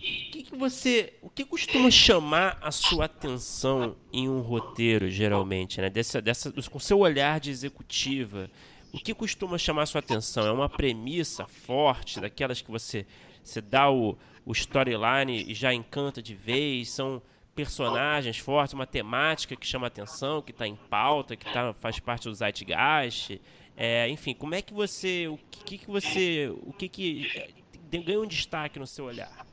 [0.02, 5.80] o que, que, você, o que costuma chamar a sua atenção em um roteiro, geralmente,
[5.80, 5.90] né?
[5.90, 8.50] Dessa, dessa, com seu olhar de executiva,
[8.92, 10.46] o que costuma chamar a sua atenção?
[10.46, 13.06] É uma premissa forte, daquelas que você,
[13.44, 16.90] você dá o, o storyline e já encanta de vez?
[16.90, 17.22] São
[17.54, 22.28] personagens fortes, uma temática que chama atenção, que está em pauta, que tá, faz parte
[22.28, 23.40] do Zeitgeist.
[23.78, 27.61] É, enfim, como é que você, o que, que você, o que que
[27.92, 29.46] é, ganha um destaque no seu olhar?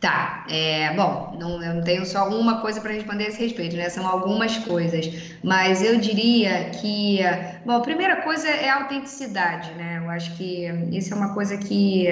[0.00, 3.76] Tá, é, bom, não, eu não tenho só uma coisa para responder a esse respeito,
[3.76, 3.88] né?
[3.88, 7.18] São algumas coisas, mas eu diria que,
[7.66, 10.00] bom, a primeira coisa é a autenticidade, né?
[10.00, 12.06] Eu acho que isso é uma coisa que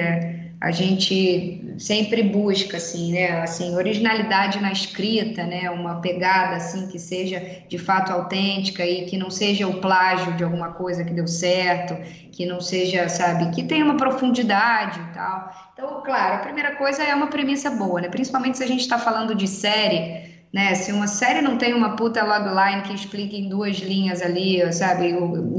[0.59, 6.97] a gente sempre busca assim, né, assim, originalidade na escrita, né, uma pegada assim que
[6.97, 11.27] seja de fato autêntica e que não seja o plágio de alguma coisa que deu
[11.27, 11.95] certo,
[12.31, 15.69] que não seja, sabe, que tenha uma profundidade e tal.
[15.73, 18.97] Então, claro, a primeira coisa é uma premissa boa, né, principalmente se a gente está
[18.97, 20.73] falando de série, né?
[20.75, 25.13] Se uma série não tem uma puta logline que explique em duas linhas ali, sabe,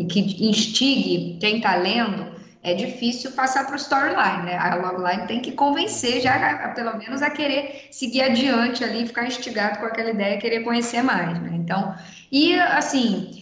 [0.09, 2.38] que instigue quem está lendo,
[2.71, 4.57] é difícil passar para o storyline, né?
[4.59, 9.79] A logline tem que convencer já, pelo menos, a querer seguir adiante ali, ficar instigado
[9.79, 11.51] com aquela ideia, querer conhecer mais, né?
[11.55, 11.95] Então,
[12.31, 13.38] e assim,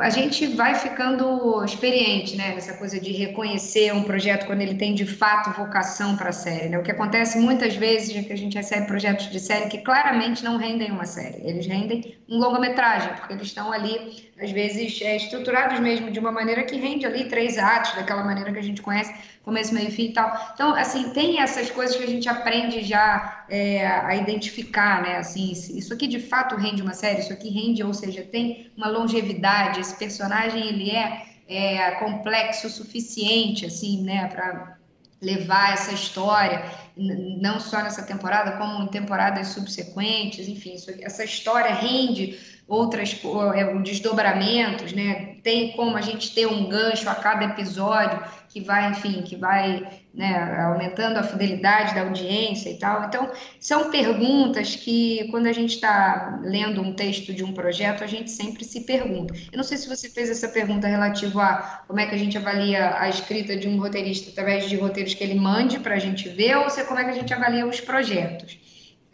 [0.00, 4.94] a gente vai ficando experiente, né, nessa coisa de reconhecer um projeto quando ele tem
[4.94, 6.70] de fato vocação para a série.
[6.70, 6.78] Né?
[6.78, 10.42] O que acontece muitas vezes é que a gente recebe projetos de série que claramente
[10.42, 15.16] não rendem uma série, eles rendem um longa-metragem, porque eles estão ali, às vezes, é,
[15.16, 18.80] estruturados mesmo de uma maneira que rende ali três atos, daquela maneira que a gente
[18.80, 19.14] conhece
[19.46, 20.50] começo, meio fim e tal.
[20.52, 25.18] Então, assim, tem essas coisas que a gente aprende já é, a identificar, né?
[25.18, 28.88] Assim, isso aqui de fato rende uma série, isso aqui rende, ou seja, tem uma
[28.88, 34.78] longevidade, esse personagem, ele é, é complexo o suficiente, assim, né, para
[35.22, 36.64] levar essa história,
[36.96, 42.36] não só nessa temporada, como em temporadas subsequentes, enfim, isso, essa história rende
[42.68, 43.20] outras
[43.54, 45.36] é, desdobramentos, né?
[45.42, 49.86] Tem como a gente ter um gancho a cada episódio que vai, enfim, que vai
[50.12, 53.04] né, aumentando a fidelidade da audiência e tal.
[53.04, 58.06] Então, são perguntas que, quando a gente está lendo um texto de um projeto, a
[58.06, 59.34] gente sempre se pergunta.
[59.52, 62.36] Eu não sei se você fez essa pergunta relativa a como é que a gente
[62.36, 66.28] avalia a escrita de um roteirista através de roteiros que ele mande para a gente
[66.30, 68.58] ver, ou se é como é que a gente avalia os projetos.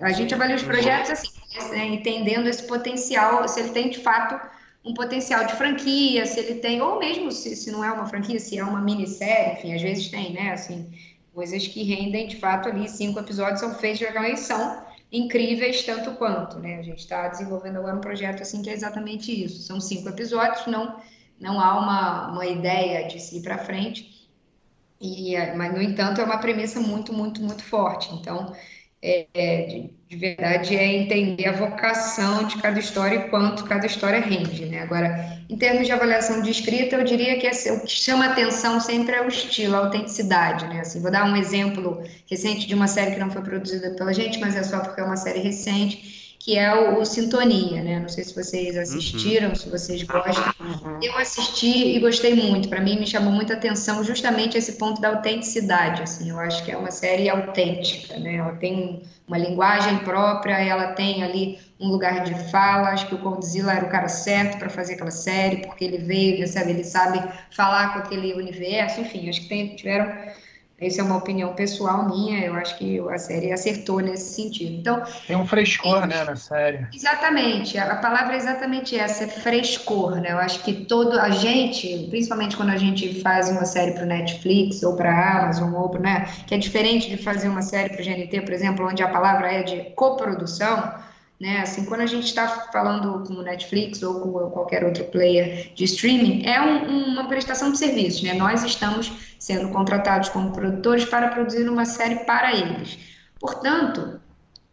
[0.00, 1.28] A gente avalia os projetos assim,
[1.70, 4.40] né, entendendo esse potencial, se ele tem de fato
[4.84, 8.38] um potencial de franquia, se ele tem, ou mesmo se, se não é uma franquia,
[8.40, 10.52] se é uma minissérie, enfim, às vezes tem, né?
[10.52, 10.90] Assim,
[11.32, 16.58] coisas que rendem de fato ali, cinco episódios são feitos e são incríveis tanto quanto,
[16.58, 16.78] né?
[16.78, 19.62] A gente está desenvolvendo agora um projeto assim que é exatamente isso.
[19.62, 20.96] São cinco episódios, não,
[21.38, 24.12] não há uma, uma ideia de se ir para frente,
[25.02, 28.14] e, mas, no entanto, é uma premissa muito, muito, muito forte.
[28.14, 28.54] Então,
[29.02, 34.20] é, de, de, verdade é entender a vocação de cada história e quanto cada história
[34.20, 34.80] rende, né?
[34.82, 38.78] Agora, em termos de avaliação de escrita, eu diria que é, o que chama atenção
[38.78, 40.80] sempre é o estilo, a autenticidade, né?
[40.80, 44.38] Assim, vou dar um exemplo recente de uma série que não foi produzida pela gente,
[44.38, 48.00] mas é só porque é uma série recente, que é o, o, Sintonia, né?
[48.00, 49.54] Não sei se vocês assistiram, uhum.
[49.54, 50.52] se vocês gostam.
[50.58, 50.98] Uhum.
[51.00, 52.68] Eu assisti e gostei muito.
[52.68, 56.02] Para mim, me chamou muita atenção justamente esse ponto da autenticidade.
[56.02, 58.34] Assim, eu acho que é uma série autêntica, né?
[58.34, 62.88] Ela tem uma linguagem própria, ela tem ali um lugar de fala.
[62.88, 66.44] Acho que o Condzilla era o cara certo para fazer aquela série, porque ele veio,
[66.48, 66.72] sabe?
[66.72, 69.00] Ele sabe falar com aquele universo.
[69.00, 70.12] Enfim, acho que tem, tiveram
[70.86, 74.72] essa é uma opinião pessoal minha, eu acho que a série acertou nesse sentido.
[74.72, 76.86] Então, Tem um frescor, né, na série.
[76.92, 80.32] Exatamente, a palavra é exatamente essa, é frescor, né?
[80.32, 84.06] Eu acho que todo a gente, principalmente quando a gente faz uma série para o
[84.06, 87.90] Netflix ou para a Amazon ou para, né, que é diferente de fazer uma série
[87.90, 90.92] para o GNT, por exemplo, onde a palavra é de coprodução,
[91.42, 91.58] né?
[91.60, 95.82] Assim, quando a gente está falando com o Netflix ou com qualquer outro player de
[95.82, 98.32] streaming, é um, uma prestação de serviços, né?
[98.32, 102.96] Nós estamos sendo contratados como produtores para produzir uma série para eles.
[103.40, 104.20] Portanto,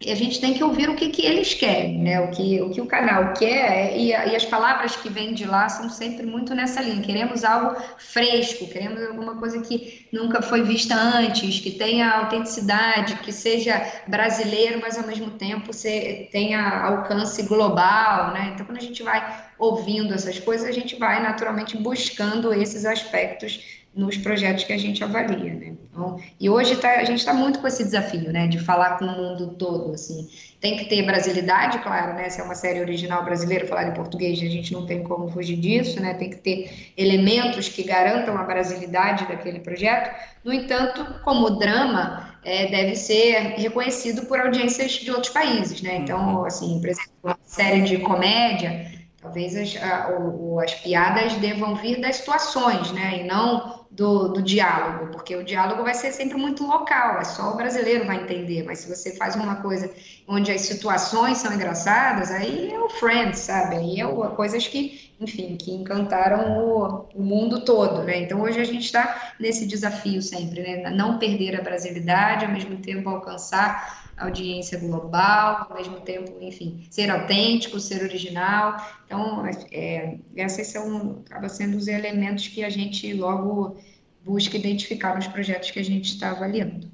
[0.07, 2.21] a gente tem que ouvir o que, que eles querem, né?
[2.21, 5.67] O que, o que o canal quer e, e, as palavras que vêm de lá
[5.67, 7.01] são sempre muito nessa linha.
[7.01, 13.33] Queremos algo fresco, queremos alguma coisa que nunca foi vista antes, que tenha autenticidade, que
[13.33, 18.51] seja brasileiro, mas ao mesmo tempo se, tenha alcance global, né?
[18.53, 23.78] Então, quando a gente vai ouvindo essas coisas, a gente vai naturalmente buscando esses aspectos
[23.93, 25.73] nos projetos que a gente avalia, né?
[25.89, 29.05] Então, e hoje tá, a gente está muito com esse desafio, né, de falar com
[29.05, 30.29] o mundo todo, assim.
[30.61, 32.29] Tem que ter brasilidade, claro, né?
[32.29, 35.57] Se é uma série original brasileira, falar em português, a gente não tem como fugir
[35.57, 36.13] disso, né?
[36.13, 40.13] Tem que ter elementos que garantam a brasilidade daquele projeto.
[40.43, 45.97] No entanto, como drama, é, deve ser reconhecido por audiências de outros países, né?
[45.97, 46.45] Então, uhum.
[46.45, 51.99] assim, por exemplo, uma série de comédia, talvez as, a, o, as piadas devam vir
[51.99, 53.21] das situações, né?
[53.21, 57.51] E não do, do, diálogo, porque o diálogo vai ser sempre muito local, é só
[57.51, 59.91] o brasileiro vai entender, mas se você faz uma coisa
[60.27, 63.77] onde as situações são engraçadas, aí é o Friends, sabe?
[63.77, 68.21] Aí é o, coisas que, enfim, que encantaram o, o mundo todo, né?
[68.21, 70.91] Então hoje a gente está nesse desafio sempre, né?
[70.91, 77.09] Não perder a brasilidade, ao mesmo tempo alcançar audiência global, ao mesmo tempo, enfim, ser
[77.09, 78.77] autêntico, ser original.
[79.05, 83.77] Então, é, esses são, acaba sendo os elementos que a gente logo
[84.23, 86.91] busca identificar nos projetos que a gente está avaliando.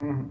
[0.00, 0.30] Uhum.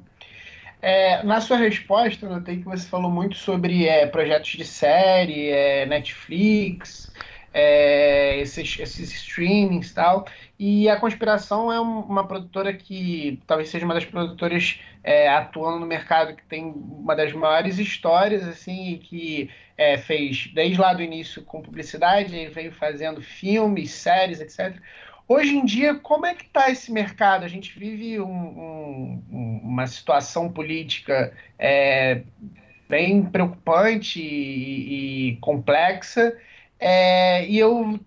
[0.82, 5.86] É, na sua resposta, notei que você falou muito sobre é, projetos de série, é,
[5.86, 7.10] Netflix,
[7.54, 10.26] é, esses, esses streamings e tal.
[10.58, 15.86] E a Conspiração é uma produtora que talvez seja uma das produtoras é, atuando no
[15.86, 21.44] mercado que tem uma das maiores histórias, assim, que é, fez desde lá do início
[21.44, 24.80] com publicidade, veio fazendo filmes, séries, etc.
[25.28, 27.44] Hoje em dia, como é que está esse mercado?
[27.44, 32.22] A gente vive um, um, uma situação política é,
[32.88, 36.38] bem preocupante e, e complexa,
[36.80, 38.00] é, e eu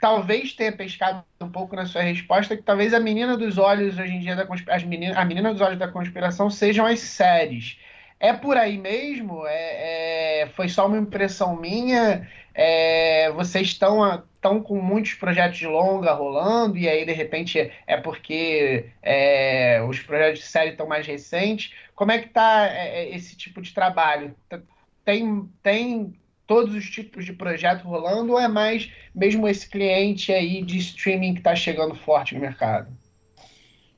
[0.00, 4.12] talvez tenha pescado um pouco na sua resposta que talvez a menina dos olhos hoje
[4.12, 7.78] em dia da as menina, a menina dos olhos da conspiração sejam as séries.
[8.18, 9.46] É por aí mesmo?
[9.46, 12.28] É, é foi só uma impressão minha?
[12.54, 17.96] É, vocês estão estão com muitos projetos de longa rolando e aí de repente é
[17.96, 21.74] porque é, os projetos de série estão mais recentes.
[21.94, 24.34] Como é que está é, é, esse tipo de trabalho?
[25.04, 26.14] Tem, tem
[26.46, 31.34] todos os tipos de projeto rolando ou é mais mesmo esse cliente aí de streaming
[31.34, 32.88] que está chegando forte no mercado?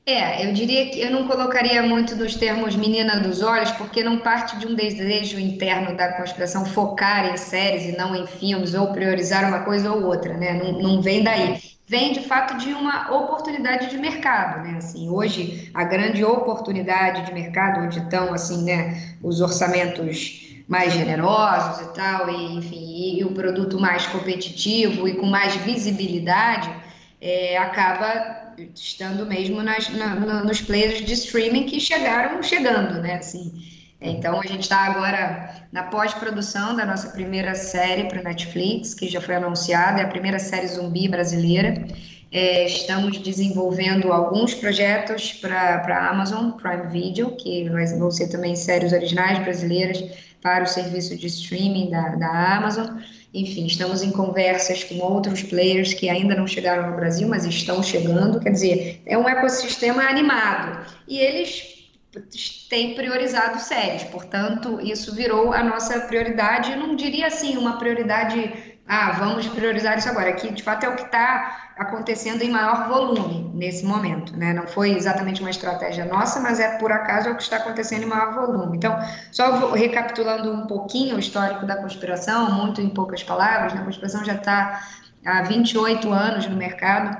[0.05, 4.17] É, eu diria que eu não colocaria muito nos termos menina dos olhos, porque não
[4.17, 8.91] parte de um desejo interno da conspiração focar em séries e não em filmes, ou
[8.91, 10.53] priorizar uma coisa ou outra, né?
[10.53, 11.61] Não, não vem daí.
[11.87, 14.77] Vem de fato de uma oportunidade de mercado, né?
[14.77, 21.87] Assim, hoje a grande oportunidade de mercado, onde estão assim, né, os orçamentos mais generosos
[21.87, 26.69] e tal, e, enfim, e, o produto mais competitivo e com mais visibilidade,
[27.19, 33.15] é, acaba estando mesmo nas, na, nos players de streaming que chegaram chegando, né?
[33.15, 33.51] Assim,
[33.99, 39.19] então a gente está agora na pós-produção da nossa primeira série para Netflix, que já
[39.19, 41.83] foi anunciada, é a primeira série zumbi brasileira.
[42.31, 48.93] É, estamos desenvolvendo alguns projetos para a Amazon Prime Video, que vão ser também séries
[48.93, 52.97] originais brasileiras para o serviço de streaming da, da Amazon.
[53.33, 57.83] Enfim, estamos em conversas com outros players que ainda não chegaram no Brasil, mas estão
[57.83, 58.39] chegando.
[58.39, 60.85] Quer dizer, é um ecossistema animado.
[61.07, 61.79] E eles
[62.69, 66.75] têm priorizado séries, portanto, isso virou a nossa prioridade.
[66.75, 70.95] Não diria assim uma prioridade ah, vamos priorizar isso agora, que de fato é o
[70.95, 74.51] que está acontecendo em maior volume nesse momento, né?
[74.51, 78.01] Não foi exatamente uma estratégia nossa, mas é por acaso é o que está acontecendo
[78.01, 78.77] em maior volume.
[78.77, 78.97] Então,
[79.31, 83.81] só recapitulando um pouquinho o histórico da conspiração, muito em poucas palavras, né?
[83.81, 84.81] a conspiração já está
[85.23, 87.15] há 28 anos no mercado,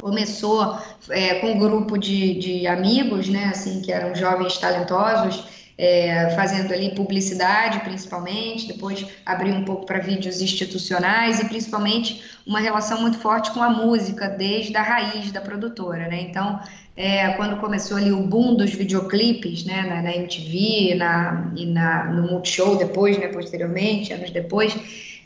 [0.00, 0.78] começou
[1.10, 6.72] é, com um grupo de, de amigos, né, assim, que eram jovens talentosos, é, fazendo
[6.72, 13.18] ali publicidade, principalmente, depois abrir um pouco para vídeos institucionais e principalmente uma relação muito
[13.18, 16.20] forte com a música, desde a raiz da produtora, né?
[16.20, 16.60] Então,
[16.96, 22.04] é, quando começou ali o boom dos videoclipes, né, na, na MTV na, e na,
[22.04, 24.76] no Multishow depois, né, posteriormente, anos depois,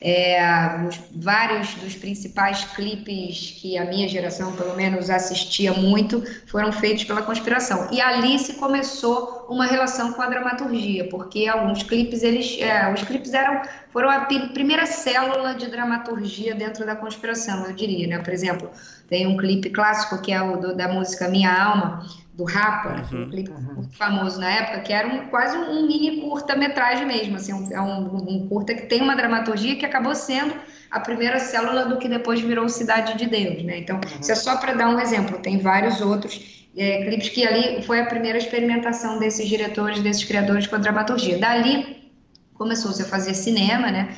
[0.00, 0.40] é,
[0.86, 7.04] os, vários dos principais clipes que a minha geração, pelo menos, assistia muito, foram feitos
[7.04, 7.88] pela conspiração.
[7.90, 13.02] E ali se começou uma relação com a dramaturgia, porque alguns clipes, eles, é, os
[13.02, 14.20] clipes eram, foram a
[14.52, 18.18] primeira célula de dramaturgia dentro da conspiração, eu diria, né?
[18.18, 18.70] Por exemplo,
[19.08, 22.06] tem um clipe clássico que é o do, da música Minha Alma,
[22.36, 23.74] do Rapa, uhum, um clipe uhum.
[23.76, 27.80] muito famoso na época, que era um, quase um mini curta-metragem mesmo, assim, um, é
[27.80, 30.54] um, um, curta que tem uma dramaturgia que acabou sendo
[30.90, 33.78] a primeira célula do que depois virou Cidade de Deus, né?
[33.78, 34.20] Então, uhum.
[34.20, 38.00] isso é só para dar um exemplo, tem vários outros é, clipes que ali foi
[38.00, 41.38] a primeira experimentação desses diretores, desses criadores com a dramaturgia.
[41.38, 42.12] Dali
[42.52, 44.14] começou-se a fazer cinema, né?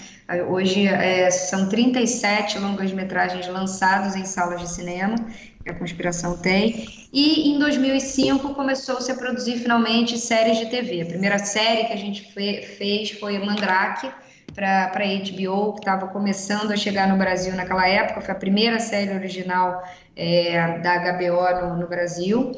[0.49, 5.15] Hoje é, são 37 longas-metragens lançados em salas de cinema,
[5.69, 11.03] que a Conspiração tem, e em 2005 começou-se a produzir finalmente séries de TV.
[11.03, 14.11] A primeira série que a gente fez foi Mandrake,
[14.55, 19.15] para HBO, que estava começando a chegar no Brasil naquela época, foi a primeira série
[19.15, 19.85] original
[20.17, 22.53] é, da HBO no, no Brasil.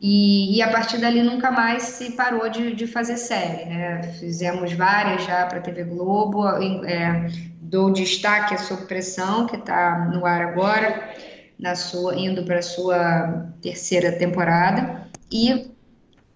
[0.00, 4.02] E, e, a partir dali nunca mais se parou de, de fazer série, né?
[4.20, 7.26] Fizemos várias já para a TV Globo, é,
[7.60, 11.10] dou destaque a Sob Pressão, que está no ar agora,
[11.58, 15.08] na sua, indo para a sua terceira temporada.
[15.30, 15.70] E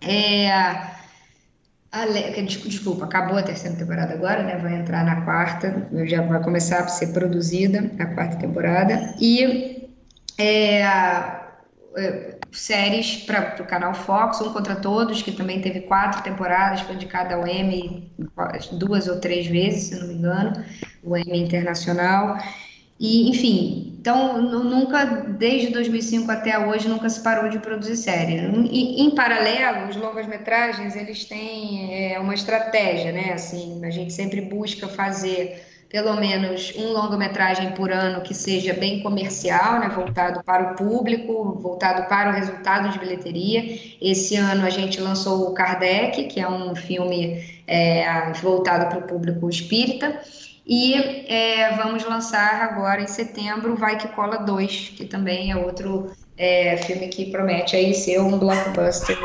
[0.01, 0.83] é,
[2.45, 4.57] desculpa, acabou a terceira temporada agora, né?
[4.57, 9.15] Vai entrar na quarta, já vai começar a ser produzida a quarta temporada.
[9.21, 9.89] E
[10.39, 16.83] é, é séries para o canal Fox, Um Contra Todos, que também teve quatro temporadas,
[16.83, 18.13] foi indicada ao Emmy
[18.73, 20.65] duas ou três vezes, se não me engano,
[21.03, 22.37] o Emmy Internacional.
[23.03, 28.35] E, enfim, então nunca, desde 2005 até hoje, nunca se parou de produzir série.
[28.71, 33.33] E, em paralelo, os longas-metragens, eles têm é, uma estratégia, né?
[33.33, 39.03] Assim, a gente sempre busca fazer pelo menos um longa-metragem por ano que seja bem
[39.03, 43.79] comercial, né, voltado para o público, voltado para o resultado de bilheteria.
[44.01, 49.03] Esse ano a gente lançou o Kardec, que é um filme é, voltado para o
[49.03, 50.19] público espírita.
[50.67, 50.95] E
[51.29, 56.77] é, vamos lançar agora em setembro Vai Que Cola 2, que também é outro é,
[56.79, 59.19] filme que promete aí ser um blockbuster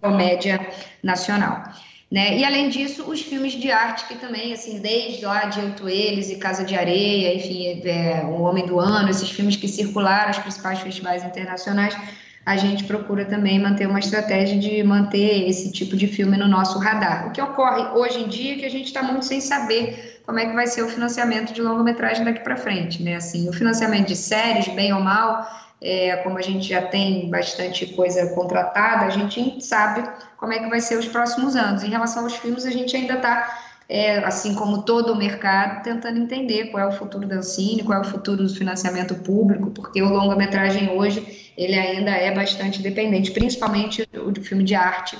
[0.00, 0.60] comédia
[1.02, 1.62] nacional.
[2.10, 2.38] Né?
[2.38, 6.30] E além disso, os filmes de arte que também, assim, desde lá de Oito Eles
[6.30, 10.38] e Casa de Areia, enfim, é, O Homem do Ano, esses filmes que circularam os
[10.38, 11.96] principais festivais internacionais,
[12.44, 16.78] a gente procura também manter uma estratégia de manter esse tipo de filme no nosso
[16.78, 17.28] radar.
[17.28, 20.40] O que ocorre hoje em dia é que a gente está muito sem saber como
[20.40, 23.16] é que vai ser o financiamento de longa-metragem daqui para frente, né?
[23.16, 25.46] Assim, o financiamento de séries, bem ou mal,
[25.78, 30.08] é, como a gente já tem bastante coisa contratada, a gente sabe
[30.38, 31.84] como é que vai ser os próximos anos.
[31.84, 33.60] Em relação aos filmes, a gente ainda está,
[33.90, 37.98] é, assim como todo o mercado, tentando entender qual é o futuro da Ancine, qual
[37.98, 43.32] é o futuro do financiamento público, porque o longa-metragem hoje ele ainda é bastante dependente,
[43.32, 45.18] principalmente o do filme de arte,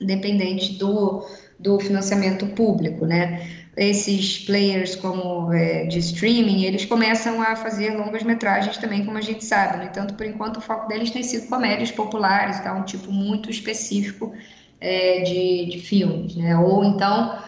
[0.00, 1.24] dependente do,
[1.60, 3.61] do financiamento público, né?
[3.76, 9.22] Esses players como é, de streaming, eles começam a fazer longas metragens também, como a
[9.22, 9.78] gente sabe.
[9.78, 12.74] No entanto, por enquanto, o foco deles tem sido comédias populares, tá?
[12.74, 14.34] um tipo muito específico
[14.80, 16.56] é, de, de filmes, né?
[16.58, 17.38] Ou então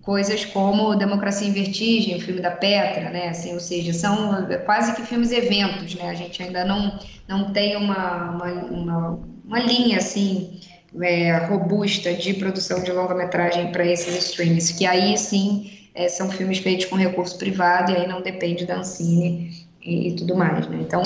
[0.00, 3.28] coisas como Democracia em Vertigem, o filme da Petra, né?
[3.28, 6.10] Assim, ou seja, são quase que filmes eventos, né?
[6.10, 10.60] A gente ainda não, não tem uma, uma, uma, uma linha assim
[11.02, 16.58] é, robusta de produção de longa-metragem para esses streams, que aí sim é, são filmes
[16.58, 20.78] feitos com recurso privado e aí não depende da Ancine e, e, tudo mais, né?
[20.80, 21.02] Então,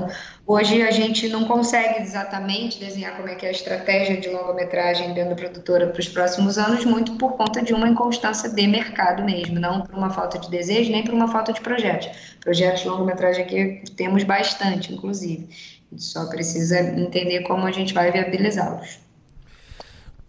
[0.47, 5.13] hoje a gente não consegue exatamente desenhar como é que é a estratégia de longa-metragem
[5.15, 9.25] dentro da produtora para os próximos anos, muito por conta de uma inconstância de mercado
[9.25, 12.09] mesmo, não por uma falta de desejo, nem por uma falta de projetos.
[12.41, 15.49] Projetos de longa-metragem aqui temos bastante, inclusive.
[15.91, 19.08] A gente só precisa entender como a gente vai viabilizá-los.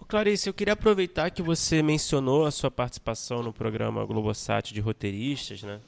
[0.10, 5.62] Clarice, eu queria aproveitar que você mencionou a sua participação no programa Globosat de roteiristas,
[5.62, 5.80] né?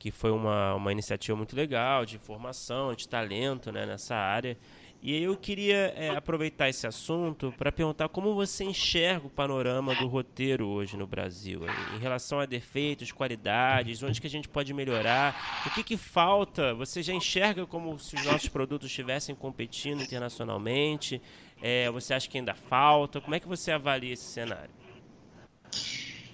[0.00, 4.58] Que foi uma, uma iniciativa muito legal de formação, de talento né, nessa área.
[5.00, 10.08] E eu queria é, aproveitar esse assunto para perguntar como você enxerga o panorama do
[10.08, 11.60] roteiro hoje no Brasil,
[11.94, 16.74] em relação a defeitos, qualidades, onde que a gente pode melhorar, o que, que falta?
[16.74, 21.22] Você já enxerga como se os nossos produtos estivessem competindo internacionalmente?
[21.62, 23.20] É, você acha que ainda falta?
[23.20, 24.70] Como é que você avalia esse cenário?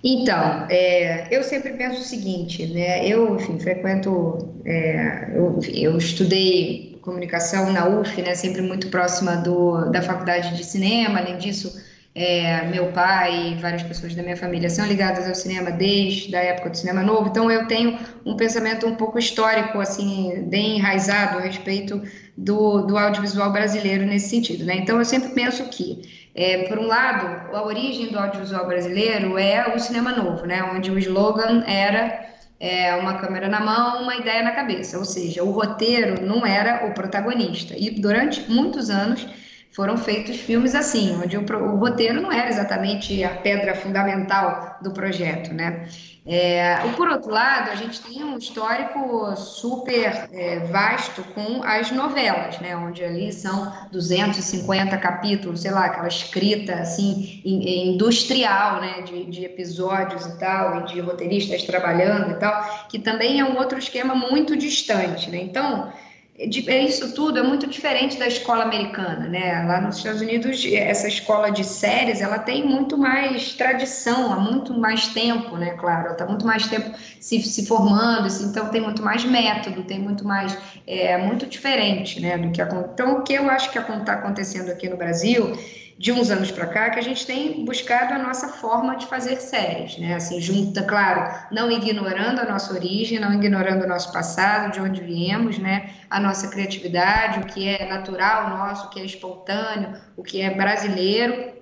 [0.03, 3.07] Então, é, eu sempre penso o seguinte, né?
[3.07, 8.35] Eu, enfim, frequento, é, eu, eu, estudei comunicação na UF, né?
[8.35, 11.19] Sempre muito próxima do, da faculdade de cinema.
[11.19, 11.77] Além disso,
[12.15, 16.43] é, meu pai e várias pessoas da minha família são ligadas ao cinema desde a
[16.43, 17.29] época do cinema novo.
[17.29, 22.01] Então, eu tenho um pensamento um pouco histórico, assim, bem enraizado a respeito
[22.39, 24.65] do, do audiovisual brasileiro nesse sentido.
[24.65, 24.77] Né?
[24.77, 29.75] Então, eu sempre penso que, é, por um lado, a origem do audiovisual brasileiro é
[29.75, 30.63] o cinema novo, né?
[30.63, 32.29] onde o slogan era
[32.61, 36.87] é, uma câmera na mão, uma ideia na cabeça, ou seja, o roteiro não era
[36.87, 37.75] o protagonista.
[37.77, 39.27] E durante muitos anos
[39.73, 44.93] foram feitos filmes assim, onde o, o, roteiro não era exatamente a pedra fundamental do
[44.93, 45.89] projeto, né?
[46.31, 52.61] É, por outro lado, a gente tem um histórico super é, vasto com as novelas,
[52.61, 52.77] né?
[52.77, 59.01] Onde ali são 250 capítulos, sei lá, aquela escrita assim industrial, né?
[59.01, 63.57] De, de episódios e tal, e de roteiristas trabalhando e tal, que também é um
[63.57, 65.39] outro esquema muito distante, né?
[65.39, 65.91] Então
[66.39, 69.65] isso tudo é muito diferente da escola americana, né?
[69.67, 74.73] Lá nos Estados Unidos, essa escola de séries, ela tem muito mais tradição, há muito
[74.73, 75.71] mais tempo, né?
[75.71, 79.83] Claro, ela está muito mais tempo se, se formando, assim, então tem muito mais método,
[79.83, 82.39] tem muito mais, é muito diferente, né?
[82.39, 85.53] Do que então o que eu acho que está acontecendo aqui no Brasil
[85.99, 89.37] de uns anos para cá que a gente tem buscado a nossa forma de fazer
[89.41, 90.15] séries, né?
[90.15, 95.01] Assim, junta, claro, não ignorando a nossa origem, não ignorando o nosso passado, de onde
[95.01, 95.91] viemos, né?
[96.09, 100.55] A nossa criatividade, o que é natural nosso, o que é espontâneo, o que é
[100.55, 101.53] brasileiro,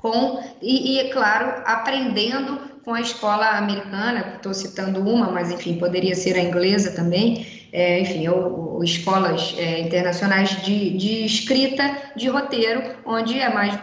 [0.00, 6.14] com e, e claro, aprendendo com a escola americana, estou citando uma, mas enfim, poderia
[6.14, 7.44] ser a inglesa também,
[7.76, 13.78] é, enfim, ou, ou escolas é, internacionais de, de escrita de roteiro, onde é mais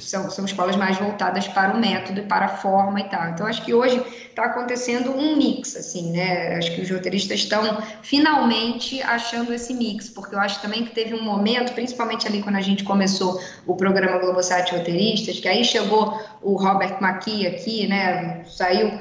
[0.00, 3.30] são, são escolas mais voltadas para o método e para a forma e tal.
[3.30, 6.56] Então, acho que hoje está acontecendo um mix, assim, né?
[6.56, 11.14] Acho que os roteiristas estão finalmente achando esse mix, porque eu acho também que teve
[11.14, 16.20] um momento, principalmente ali quando a gente começou o programa Globosat Roteiristas, que aí chegou
[16.42, 18.44] o Robert McKee aqui, né?
[18.46, 18.92] Saiu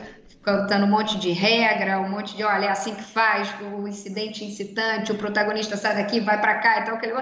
[0.46, 4.46] cantando um monte de regra, um monte de, olha, é assim que faz, o incidente
[4.46, 6.96] incitante, o protagonista sai daqui, vai para cá e tal.
[6.96, 7.14] Aquele...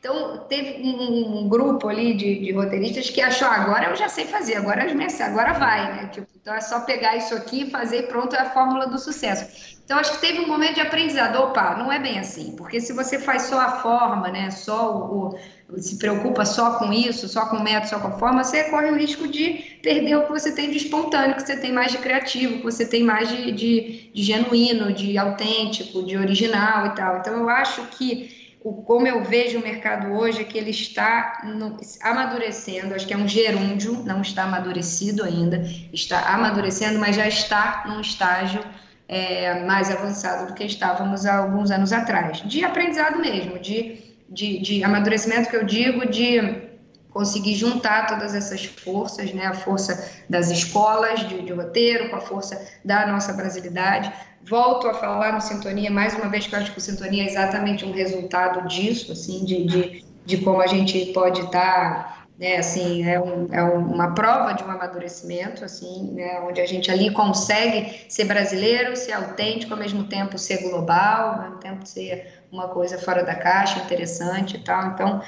[0.00, 4.24] Então, teve um, um grupo ali de, de, roteiristas que achou, agora eu já sei
[4.24, 4.84] fazer, agora,
[5.24, 6.08] agora vai, né?
[6.08, 9.78] Tipo, então, é só pegar isso aqui e fazer pronto, é a fórmula do sucesso.
[9.84, 11.36] Então, acho que teve um momento de aprendizado.
[11.36, 15.38] Opa, não é bem assim, porque se você faz só a forma, né, só o,
[15.78, 18.90] se preocupa só com isso, só com o método, só com a forma, você corre
[18.90, 21.98] o risco de perder o que você tem de espontâneo, que você tem mais de
[21.98, 27.18] criativo, que você tem mais de, de, de genuíno, de autêntico, de original e tal.
[27.18, 31.42] Então, eu acho que o, como eu vejo o mercado hoje é que ele está
[31.44, 37.26] no, amadurecendo, acho que é um gerúndio, não está amadurecido ainda, está amadurecendo, mas já
[37.26, 38.62] está num estágio
[39.08, 44.58] é, mais avançado do que estávamos há alguns anos atrás, de aprendizado mesmo, de de,
[44.60, 46.70] de amadurecimento que eu digo de
[47.12, 52.20] conseguir juntar todas essas forças, né, a força das escolas de, de, roteiro com a
[52.20, 54.10] força da nossa brasilidade.
[54.42, 57.26] Volto a falar no Sintonia, mais uma vez que eu acho que o Sintonia é
[57.26, 62.56] exatamente um resultado disso, assim, de, de, de como a gente pode estar, tá, né,
[62.56, 67.10] assim, é, um, é uma prova de um amadurecimento, assim, né, onde a gente ali
[67.10, 72.68] consegue ser brasileiro, ser autêntico, ao mesmo tempo ser global, ao mesmo tempo ser uma
[72.68, 74.88] coisa fora da caixa, interessante e tal.
[74.88, 75.22] Então,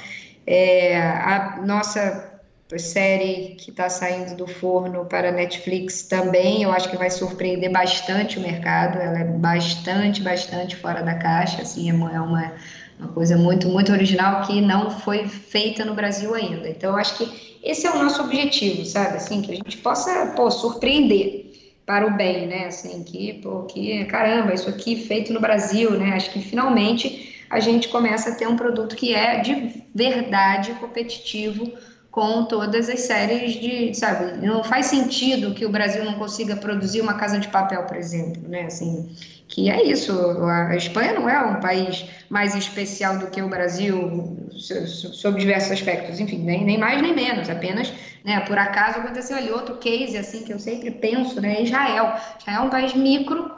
[0.45, 2.35] é, a nossa
[2.77, 8.39] série que está saindo do forno para Netflix também, eu acho que vai surpreender bastante
[8.39, 8.99] o mercado.
[8.99, 12.51] Ela é bastante, bastante fora da caixa, assim, é uma, é
[12.99, 16.69] uma, coisa muito, muito original que não foi feita no Brasil ainda.
[16.69, 19.17] Então, eu acho que esse é o nosso objetivo, sabe?
[19.17, 21.45] Assim, que a gente possa, pô, surpreender
[21.85, 22.65] para o bem, né?
[22.67, 26.13] Assim, que, pô, que caramba, isso aqui feito no Brasil, né?
[26.13, 31.71] Acho que finalmente a gente começa a ter um produto que é de verdade competitivo
[32.15, 37.01] com todas as séries de, sabe, não faz sentido que o Brasil não consiga produzir
[37.01, 38.63] uma casa de papel, por exemplo, né?
[38.63, 39.13] Assim,
[39.47, 40.11] que é isso,
[40.43, 46.19] a Espanha não é um país mais especial do que o Brasil sob diversos aspectos,
[46.19, 47.93] enfim, nem, nem mais nem menos, apenas,
[48.23, 52.63] né, por acaso aconteceu ali outro case, assim, que eu sempre penso, né, Israel, Israel
[52.63, 53.51] é um país micro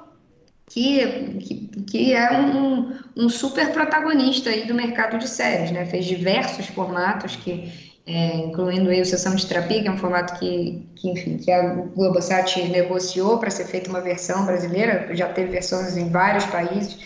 [0.69, 6.05] que, que, que é um, um super protagonista aí do mercado de séries, né, fez
[6.05, 10.81] diversos formatos que é, incluindo aí o Sessão de Terapia, que é um formato que,
[10.95, 15.97] que enfim, que a Globosat negociou para ser feita uma versão brasileira, já teve versões
[15.97, 16.97] em vários países.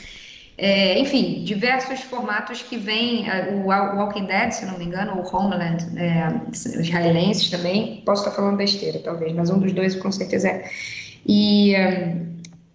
[0.58, 5.36] É, enfim, diversos formatos que vêm, é, o Walking Dead, se não me engano, o
[5.36, 6.39] Homeland, é,
[6.80, 10.70] israelenses também, posso estar falando besteira, talvez, mas um dos dois com certeza é.
[11.26, 11.74] E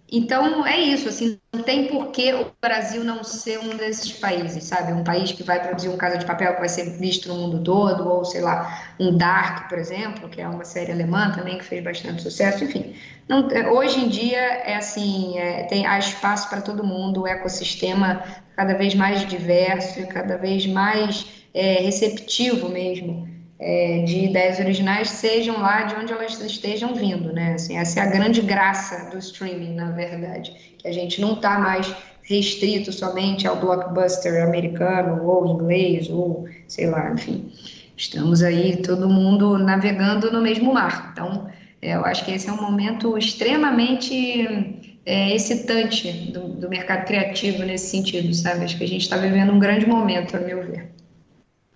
[0.09, 4.63] então é isso, assim, não tem por que o Brasil não ser um desses países,
[4.63, 4.93] sabe?
[4.93, 7.63] Um país que vai produzir um Casa de Papel que vai ser visto no mundo
[7.63, 11.65] todo, ou sei lá, um Dark, por exemplo, que é uma série alemã também que
[11.65, 12.95] fez bastante sucesso, enfim.
[13.27, 18.23] Não, hoje em dia é assim, é, tem, há espaço para todo mundo, o ecossistema
[18.55, 25.59] cada vez mais diverso, cada vez mais é, receptivo mesmo é, de ideias originais sejam
[25.59, 27.53] lá de onde elas estejam vindo, né?
[27.53, 31.57] Assim, essa é a grande graça do streaming, na verdade, que a gente não está
[31.57, 31.93] mais
[32.23, 37.51] restrito somente ao blockbuster americano ou inglês ou sei lá, enfim.
[37.95, 41.09] Estamos aí todo mundo navegando no mesmo mar.
[41.13, 41.49] Então,
[41.81, 47.63] é, eu acho que esse é um momento extremamente é, excitante do, do, mercado criativo
[47.63, 48.65] nesse sentido, sabe?
[48.65, 50.91] Acho que a gente está vivendo um grande momento, a meu ver.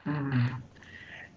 [0.06, 0.51] Hum.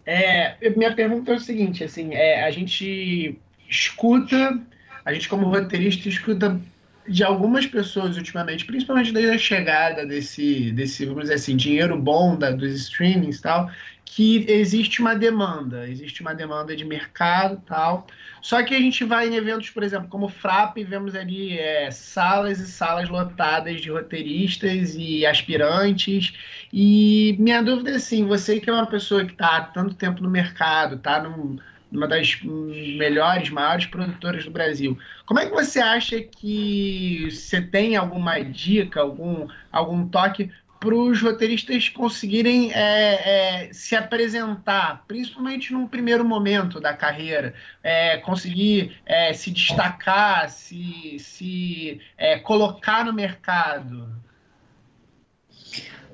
[0.06, 3.38] É, minha pergunta é o seguinte, assim, é, a gente
[3.68, 4.60] escuta,
[5.04, 6.60] a gente como roteirista escuta
[7.06, 12.36] de algumas pessoas ultimamente, principalmente desde a chegada desse, desse vamos dizer assim, dinheiro bom
[12.36, 13.70] da, dos streamings e tal,
[14.04, 18.06] que existe uma demanda, existe uma demanda de mercado tal.
[18.40, 22.60] Só que a gente vai em eventos, por exemplo, como FRAP, vemos ali é, salas
[22.60, 26.34] e salas lotadas de roteiristas e aspirantes.
[26.72, 30.22] E minha dúvida é assim, você que é uma pessoa que está há tanto tempo
[30.22, 31.58] no mercado, está num
[31.90, 34.98] uma das melhores, maiores produtoras do Brasil.
[35.26, 40.50] Como é que você acha que você tem alguma dica, algum, algum toque
[40.84, 48.18] para os roteiristas conseguirem é, é, se apresentar, principalmente num primeiro momento da carreira, é,
[48.18, 54.06] conseguir é, se destacar, se, se é, colocar no mercado?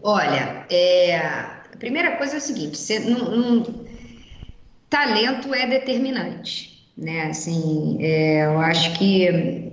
[0.03, 3.90] Olha, é, a primeira coisa é o seguinte: você não, não
[4.91, 7.29] talento é determinante, né?
[7.29, 9.73] Assim, é, eu acho que,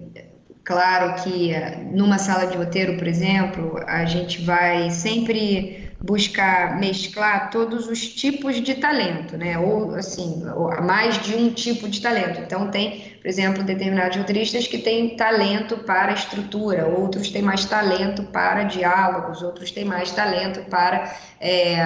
[0.64, 1.52] claro que
[1.92, 8.62] numa sala de roteiro, por exemplo, a gente vai sempre buscar mesclar todos os tipos
[8.62, 9.58] de talento, né?
[9.58, 10.44] Ou assim,
[10.84, 12.40] mais de um tipo de talento.
[12.40, 18.24] Então tem, por exemplo, determinados roteiristas que têm talento para estrutura, outros têm mais talento
[18.24, 21.80] para diálogos, outros têm mais talento para é,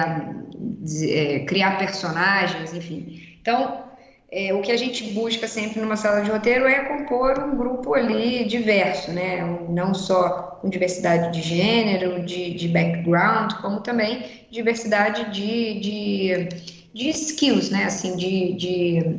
[1.08, 3.36] é, criar personagens, enfim.
[3.40, 3.91] Então,
[4.34, 7.92] é, o que a gente busca sempre numa sala de roteiro é compor um grupo
[7.92, 9.44] ali diverso, né?
[9.68, 16.48] Não só com diversidade de gênero, de, de background, como também diversidade de, de,
[16.94, 17.84] de skills, né?
[17.84, 19.16] Assim, de, de,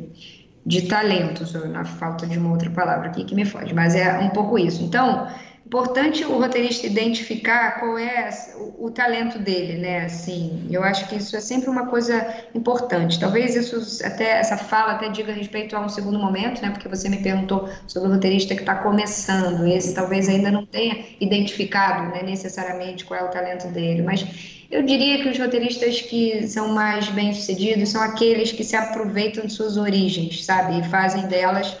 [0.66, 4.30] de talentos, na falta de uma outra palavra aqui que me foge, mas é um
[4.30, 4.82] pouco isso.
[4.82, 5.28] Então,
[5.74, 10.04] Importante o roteirista identificar qual é o, o, talento dele, né?
[10.04, 13.18] Assim, eu acho que isso é sempre uma coisa importante.
[13.18, 16.70] Talvez isso até essa fala até diga respeito a um segundo momento, né?
[16.70, 19.66] Porque você me perguntou sobre o roteirista que está começando.
[19.66, 24.24] Esse talvez ainda não tenha identificado, né, necessariamente qual é o talento dele, mas
[24.70, 29.44] eu diria que os roteiristas que são mais bem sucedidos são aqueles que se aproveitam
[29.44, 30.78] de suas origens, sabe?
[30.78, 31.76] E fazem delas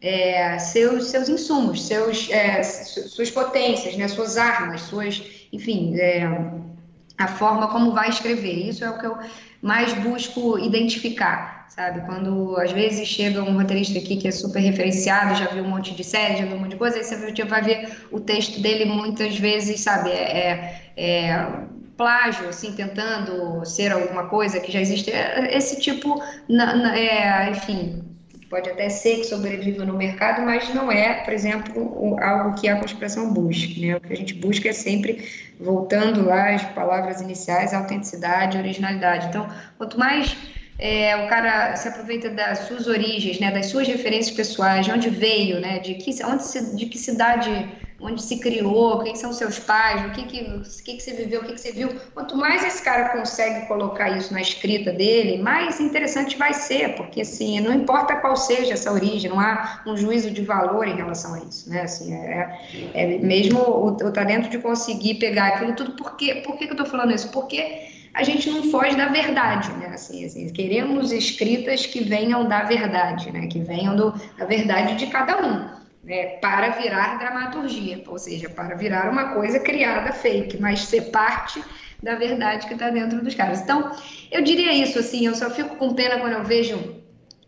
[0.00, 5.22] é, seus, seus insumos, seus, é, suas potências, né, suas armas, suas,
[5.52, 6.26] enfim, é,
[7.18, 8.68] a forma como vai escrever.
[8.68, 9.16] Isso é o que eu
[9.60, 12.00] mais busco identificar, sabe?
[12.06, 15.94] Quando às vezes chega um roteirista aqui que é super referenciado, já viu um monte
[15.94, 18.86] de série, já viu um monte de coisa, aí você vai ver o texto dele
[18.86, 20.10] muitas vezes, sabe?
[20.10, 21.70] É, é, é
[22.00, 25.10] plágio, assim, tentando ser alguma coisa que já existe.
[25.10, 28.09] É, esse tipo, na, na, é, enfim,
[28.50, 32.76] pode até ser que sobreviva no mercado, mas não é, por exemplo, algo que a
[32.76, 33.80] conspiração busca.
[33.80, 33.96] Né?
[33.96, 35.24] O que a gente busca é sempre,
[35.58, 39.28] voltando lá às palavras iniciais, autenticidade, originalidade.
[39.28, 39.48] Então,
[39.78, 40.36] quanto mais
[40.80, 45.10] é, o cara se aproveita das suas origens, né, das suas referências pessoais, de onde
[45.10, 47.50] veio, né, de que, onde de que cidade
[48.00, 51.40] onde se criou, quem são seus pais, o que que, o que, que você viveu,
[51.40, 51.88] o que, que você viu.
[52.14, 57.20] Quanto mais esse cara consegue colocar isso na escrita dele, mais interessante vai ser, porque
[57.20, 61.34] assim, não importa qual seja essa origem, não há um juízo de valor em relação
[61.34, 61.82] a isso, né?
[61.82, 62.58] Assim, é,
[62.94, 65.92] é mesmo o, o talento de conseguir pegar aquilo tudo.
[65.92, 66.42] Por, quê?
[66.44, 67.30] Por que, que eu estou falando isso?
[67.30, 69.88] Porque a gente não foge da verdade, né?
[69.92, 73.46] Assim, assim, queremos escritas que venham da verdade, né?
[73.46, 78.74] Que venham do, da verdade de cada um né, para virar dramaturgia, ou seja, para
[78.74, 81.62] virar uma coisa criada fake, mas ser parte
[82.02, 83.60] da verdade que está dentro dos caras.
[83.60, 83.94] Então,
[84.30, 87.00] eu diria isso, assim, eu só fico com pena quando eu vejo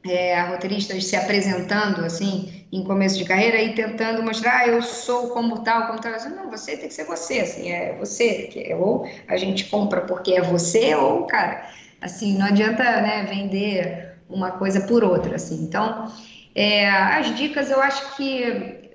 [0.05, 5.29] é, roteiristas se apresentando, assim, em começo de carreira e tentando mostrar, ah, eu sou
[5.29, 6.13] como tal, como tal.
[6.31, 8.49] Não, você tem que ser você, assim, é você.
[8.51, 11.69] Que é, ou a gente compra porque é você, ou, cara,
[12.01, 15.63] assim, não adianta, né, vender uma coisa por outra, assim.
[15.63, 16.13] Então,
[16.55, 18.91] é, as dicas, eu acho que,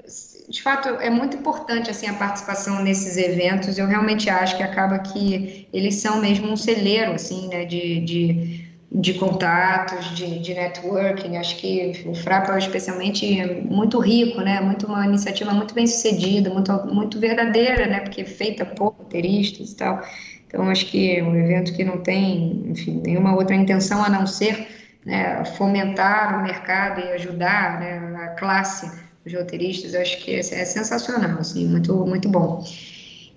[0.50, 3.78] de fato, é muito importante assim a participação nesses eventos.
[3.78, 8.66] Eu realmente acho que acaba que eles são mesmo um celeiro assim, né, de, de,
[8.92, 11.38] de contatos, de, de networking.
[11.38, 16.52] Acho que o Frapa é especialmente muito rico, né, muito uma iniciativa muito bem sucedida,
[16.52, 20.02] muito, muito verdadeira, né, porque é feita por roteiristas e tal.
[20.48, 24.26] Então, acho que é um evento que não tem, enfim, nenhuma outra intenção a não
[24.26, 24.77] ser
[25.08, 28.92] né, fomentar o mercado e ajudar né, a classe,
[29.26, 32.62] os roteiristas, acho que é, é sensacional, assim, muito, muito bom.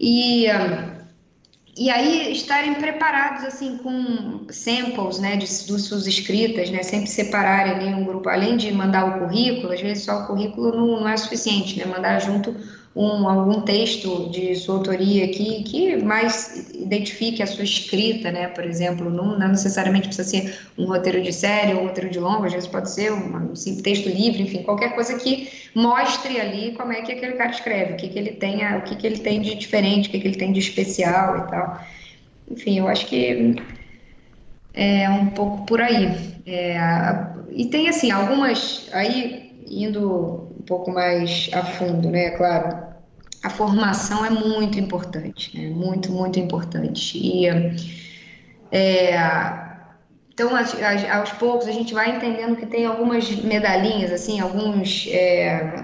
[0.00, 0.46] E,
[1.76, 7.72] e aí estarem preparados assim com samples, né, de, dos suas escritas, né, sempre separarem
[7.72, 11.08] ali um grupo, além de mandar o currículo, às vezes só o currículo não, não
[11.08, 12.52] é suficiente, né, mandar junto
[12.94, 18.48] um, algum texto de sua autoria aqui que mais identifique a sua escrita, né?
[18.48, 22.18] Por exemplo, não, não necessariamente precisa ser um roteiro de série ou um roteiro de
[22.18, 26.72] longa, às vezes pode ser um, um texto livre, enfim, qualquer coisa que mostre ali
[26.72, 29.18] como é que aquele cara escreve, o que, que ele tem, o que, que ele
[29.18, 31.80] tem de diferente, o que, que ele tem de especial e tal.
[32.50, 33.54] Enfim, eu acho que
[34.74, 36.08] é um pouco por aí.
[36.44, 36.76] É,
[37.50, 42.30] e tem assim algumas aí indo pouco mais a fundo, né?
[42.30, 42.78] Claro,
[43.42, 45.68] a formação é muito importante, né?
[45.68, 47.18] Muito, muito importante.
[47.18, 47.46] E
[48.70, 49.16] é,
[50.32, 55.82] então, aos poucos, a gente vai entendendo que tem algumas medalhinhas, assim, alguns é,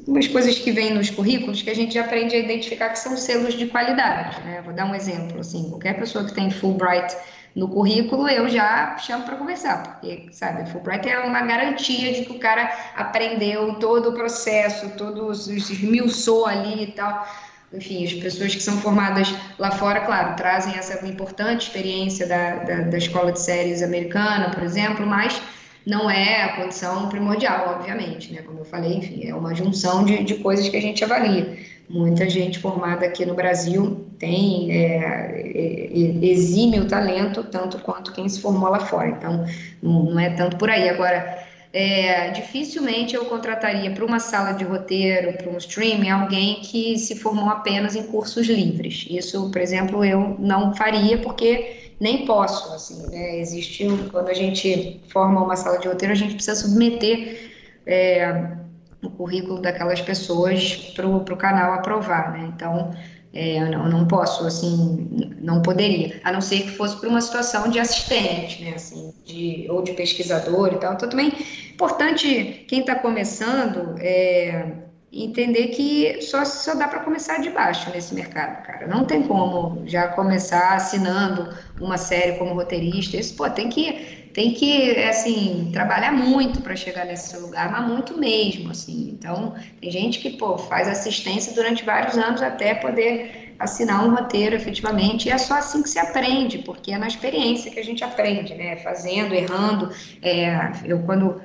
[0.00, 3.16] algumas coisas que vêm nos currículos que a gente já aprende a identificar que são
[3.16, 4.40] selos de qualidade.
[4.42, 4.60] Né?
[4.64, 7.14] Vou dar um exemplo, assim, qualquer pessoa que tem Fulbright
[7.54, 12.32] no currículo, eu já chamo para conversar, porque, sabe, Fulbright é uma garantia de que
[12.32, 17.26] o cara aprendeu todo o processo, todos os esmiuçou ali e tal.
[17.72, 22.74] Enfim, as pessoas que são formadas lá fora, claro, trazem essa importante experiência da, da,
[22.82, 25.40] da escola de séries americana, por exemplo, mas
[25.86, 28.42] não é a condição primordial, obviamente, né?
[28.42, 31.58] Como eu falei, enfim, é uma junção de, de coisas que a gente avalia.
[31.92, 38.28] Muita gente formada aqui no Brasil tem é, é, exime o talento tanto quanto quem
[38.28, 39.08] se formou lá fora.
[39.08, 39.44] Então,
[39.82, 40.88] não, não é tanto por aí.
[40.88, 46.96] Agora, é, dificilmente eu contrataria para uma sala de roteiro, para um streaming, alguém que
[46.96, 49.08] se formou apenas em cursos livres.
[49.10, 52.72] Isso, por exemplo, eu não faria porque nem posso.
[52.72, 53.40] Assim, né?
[53.40, 57.50] Existe quando a gente forma uma sala de roteiro, a gente precisa submeter
[57.84, 58.59] é,
[59.02, 62.50] o currículo daquelas pessoas para o canal aprovar, né?
[62.54, 62.94] Então,
[63.32, 67.20] é, eu não, não, posso, assim, não poderia, a não ser que fosse para uma
[67.20, 70.94] situação de assistente, né, assim, de, ou de pesquisador e tal.
[70.94, 71.32] Então, também
[71.72, 74.72] importante, quem está começando, é,
[75.12, 78.86] entender que só, só dá para começar de baixo nesse mercado, cara.
[78.86, 83.16] Não tem como já começar assinando uma série como roteirista.
[83.16, 88.18] Isso, pô, tem que tem que, assim, trabalhar muito para chegar nesse lugar, mas muito
[88.18, 89.10] mesmo, assim.
[89.18, 94.54] Então, tem gente que, pô, faz assistência durante vários anos até poder assinar um roteiro
[94.54, 98.02] efetivamente, e é só assim que se aprende, porque é na experiência que a gente
[98.02, 98.76] aprende, né?
[98.76, 99.90] Fazendo, errando.
[100.22, 101.40] É, eu, quando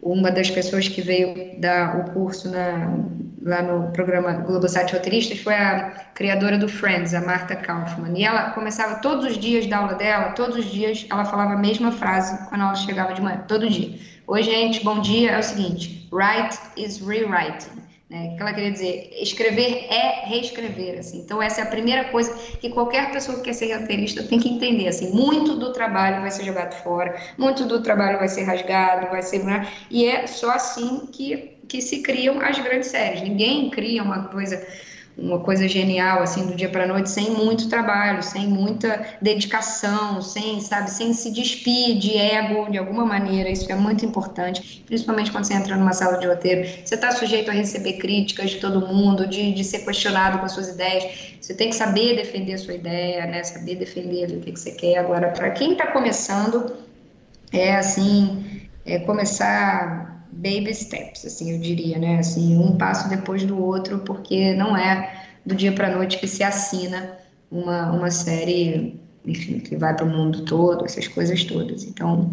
[0.00, 2.96] uma das pessoas que veio dar o curso na,
[3.46, 8.18] lá no programa Globosat Roteiristas foi a criadora do Friends, a Marta Kaufman.
[8.18, 11.56] E ela começava todos os dias da aula dela, todos os dias ela falava a
[11.56, 13.96] mesma frase quando ela chegava de manhã, todo dia.
[14.26, 15.30] Oi, gente, bom dia.
[15.30, 17.86] É o seguinte: write is rewriting.
[18.08, 18.30] Né?
[18.32, 19.10] O que ela queria dizer?
[19.20, 20.98] Escrever é reescrever.
[20.98, 21.18] Assim.
[21.18, 24.48] Então, essa é a primeira coisa que qualquer pessoa que quer ser roteirista tem que
[24.48, 24.86] entender.
[24.86, 25.12] Assim.
[25.12, 29.44] Muito do trabalho vai ser jogado fora, muito do trabalho vai ser rasgado, vai ser.
[29.44, 29.66] Né?
[29.90, 33.22] E é só assim que, que se criam as grandes séries.
[33.22, 34.64] Ninguém cria uma coisa
[35.18, 40.60] uma coisa genial assim do dia para noite sem muito trabalho, sem muita dedicação, sem
[40.60, 43.48] sabe, sem se despir de ego de alguma maneira.
[43.48, 46.68] Isso é muito importante, principalmente quando você entra numa sala de roteiro.
[46.84, 50.68] Você está sujeito a receber críticas de todo mundo, de, de ser questionado com suas
[50.68, 51.34] ideias.
[51.40, 53.42] Você tem que saber defender a sua ideia, né?
[53.42, 54.98] Saber defender o que, que você quer.
[54.98, 56.76] Agora, para quem está começando,
[57.52, 62.18] é assim, é começar baby steps, assim, eu diria, né?
[62.18, 66.42] Assim, um passo depois do outro, porque não é do dia para noite que se
[66.42, 67.16] assina
[67.50, 71.84] uma, uma série, enfim, que vai para o mundo todo, essas coisas todas.
[71.84, 72.32] Então.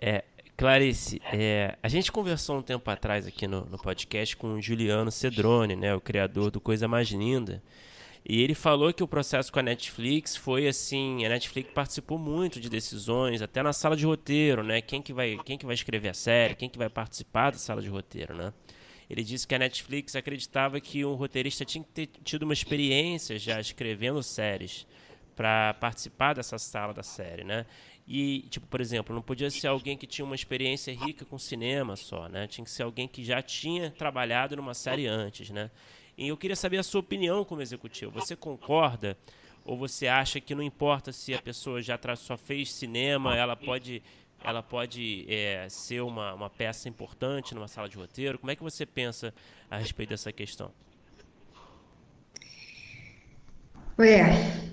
[0.00, 0.24] É,
[0.56, 5.10] Clarice, é, a gente conversou um tempo atrás aqui no, no podcast com o Juliano
[5.10, 7.62] Cedrone, né, o criador do Coisa Mais Linda.
[8.24, 12.60] E ele falou que o processo com a Netflix foi assim, a Netflix participou muito
[12.60, 14.80] de decisões, até na sala de roteiro, né?
[14.80, 17.80] Quem que vai, quem que vai escrever a série, quem que vai participar da sala
[17.80, 18.52] de roteiro, né?
[19.08, 23.38] Ele disse que a Netflix acreditava que um roteirista tinha que ter tido uma experiência
[23.38, 24.86] já escrevendo séries
[25.34, 27.66] para participar dessa sala da série, né?
[28.06, 31.96] E, tipo, por exemplo, não podia ser alguém que tinha uma experiência rica com cinema
[31.96, 32.46] só, né?
[32.46, 35.70] Tinha que ser alguém que já tinha trabalhado numa série antes, né?
[36.20, 38.10] E eu queria saber a sua opinião como executivo.
[38.12, 39.16] Você concorda
[39.64, 44.02] ou você acha que não importa se a pessoa já só fez cinema, ela pode
[44.44, 48.38] ela pode é, ser uma, uma peça importante numa sala de roteiro?
[48.38, 49.32] Como é que você pensa
[49.70, 50.70] a respeito dessa questão?
[53.98, 54.20] É,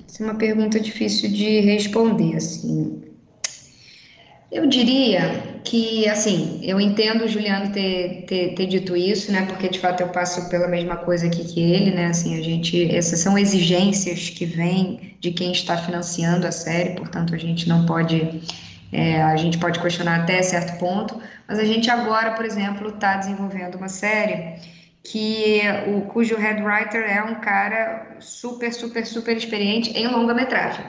[0.05, 3.06] essa é uma pergunta difícil de responder, assim.
[4.49, 9.45] Eu diria que, assim, eu entendo o Juliano ter, ter, ter, dito isso, né?
[9.45, 12.07] Porque de fato eu passo pela mesma coisa aqui que ele, né?
[12.07, 17.35] Assim, a gente, essas são exigências que vêm de quem está financiando a série, portanto
[17.35, 18.41] a gente não pode,
[18.93, 23.17] é, a gente pode questionar até certo ponto, mas a gente agora, por exemplo, está
[23.17, 24.55] desenvolvendo uma série
[25.03, 30.85] que o cujo head writer é um cara super, super, super experiente em longa-metragem.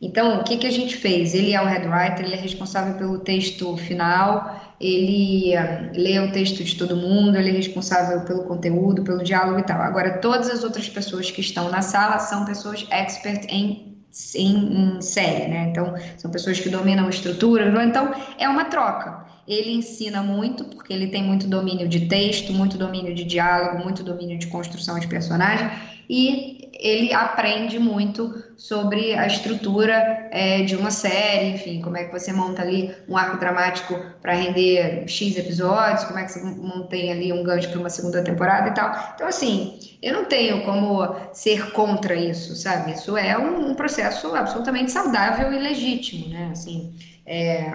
[0.00, 1.34] Então, o que, que a gente fez?
[1.34, 6.30] Ele é o head writer, ele é responsável pelo texto final, ele uh, lê o
[6.30, 9.80] texto de todo mundo, ele é responsável pelo conteúdo, pelo diálogo e tal.
[9.82, 13.98] Agora, todas as outras pessoas que estão na sala são pessoas expert em,
[14.36, 15.68] em, em série, né?
[15.70, 17.84] Então, são pessoas que dominam estrutura.
[17.84, 19.26] Então, é uma troca.
[19.48, 24.04] Ele ensina muito, porque ele tem muito domínio de texto, muito domínio de diálogo, muito
[24.04, 25.68] domínio de construção de personagem,
[26.08, 32.12] e ele aprende muito sobre a estrutura é, de uma série, enfim, como é que
[32.12, 37.12] você monta ali um arco dramático para render X episódios, como é que você mantém
[37.12, 39.12] ali um gancho para uma segunda temporada e tal.
[39.14, 42.92] Então, assim, eu não tenho como ser contra isso, sabe?
[42.92, 46.50] Isso é um, um processo absolutamente saudável e legítimo, né?
[46.52, 46.94] Assim,
[47.26, 47.70] é,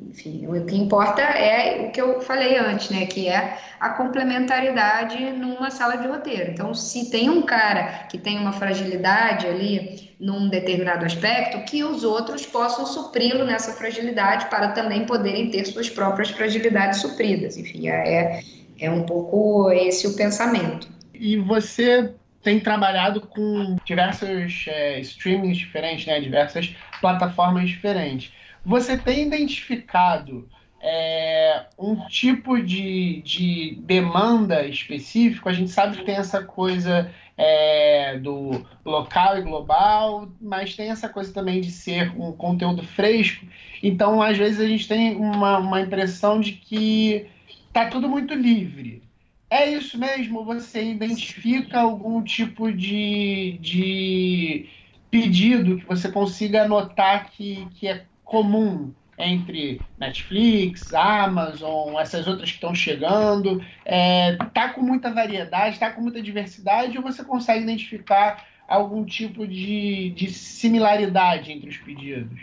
[0.00, 3.06] enfim, o que importa é o que eu falei antes, né?
[3.06, 6.50] Que é a complementaridade numa sala de roteiro.
[6.50, 12.04] Então, se tem um cara que tem uma fragilidade ali num determinado aspecto, que os
[12.04, 17.56] outros possam supri-lo nessa fragilidade para também poderem ter suas próprias fragilidades supridas.
[17.56, 18.40] Enfim, é,
[18.78, 20.88] é um pouco esse o pensamento.
[21.14, 26.20] E você tem trabalhado com diversos é, streamings diferentes, né?
[26.20, 28.32] Diversas plataformas diferentes
[28.66, 30.48] você tem identificado
[30.82, 35.48] é, um tipo de, de demanda específico?
[35.48, 37.08] A gente sabe que tem essa coisa
[37.38, 43.46] é, do local e global, mas tem essa coisa também de ser um conteúdo fresco.
[43.80, 47.26] Então, às vezes, a gente tem uma, uma impressão de que
[47.68, 49.00] está tudo muito livre.
[49.48, 50.44] É isso mesmo?
[50.44, 54.68] Você identifica algum tipo de, de
[55.08, 62.56] pedido que você consiga anotar que, que é comum entre Netflix, Amazon, essas outras que
[62.56, 63.64] estão chegando?
[63.84, 69.46] É, tá com muita variedade, tá com muita diversidade, ou você consegue identificar algum tipo
[69.46, 72.38] de, de similaridade entre os pedidos?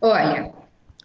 [0.00, 0.52] Olha,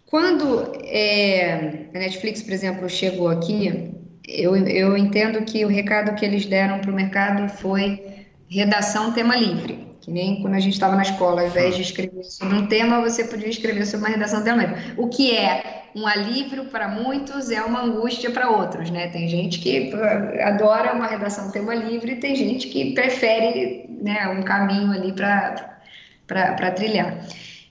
[0.06, 3.94] quando é, a Netflix, por exemplo, chegou aqui,
[4.28, 9.36] eu, eu entendo que o recado que eles deram para o mercado foi redação tema
[9.36, 9.93] livre.
[10.04, 13.00] Que nem quando a gente estava na escola, ao invés de escrever sobre um tema,
[13.00, 14.74] você podia escrever sobre uma redação tema.
[14.98, 19.08] O que é um alívio para muitos é uma angústia para outros, né?
[19.08, 19.94] Tem gente que
[20.42, 26.70] adora uma redação tema livre e tem gente que prefere né, um caminho ali para
[26.72, 27.18] trilhar.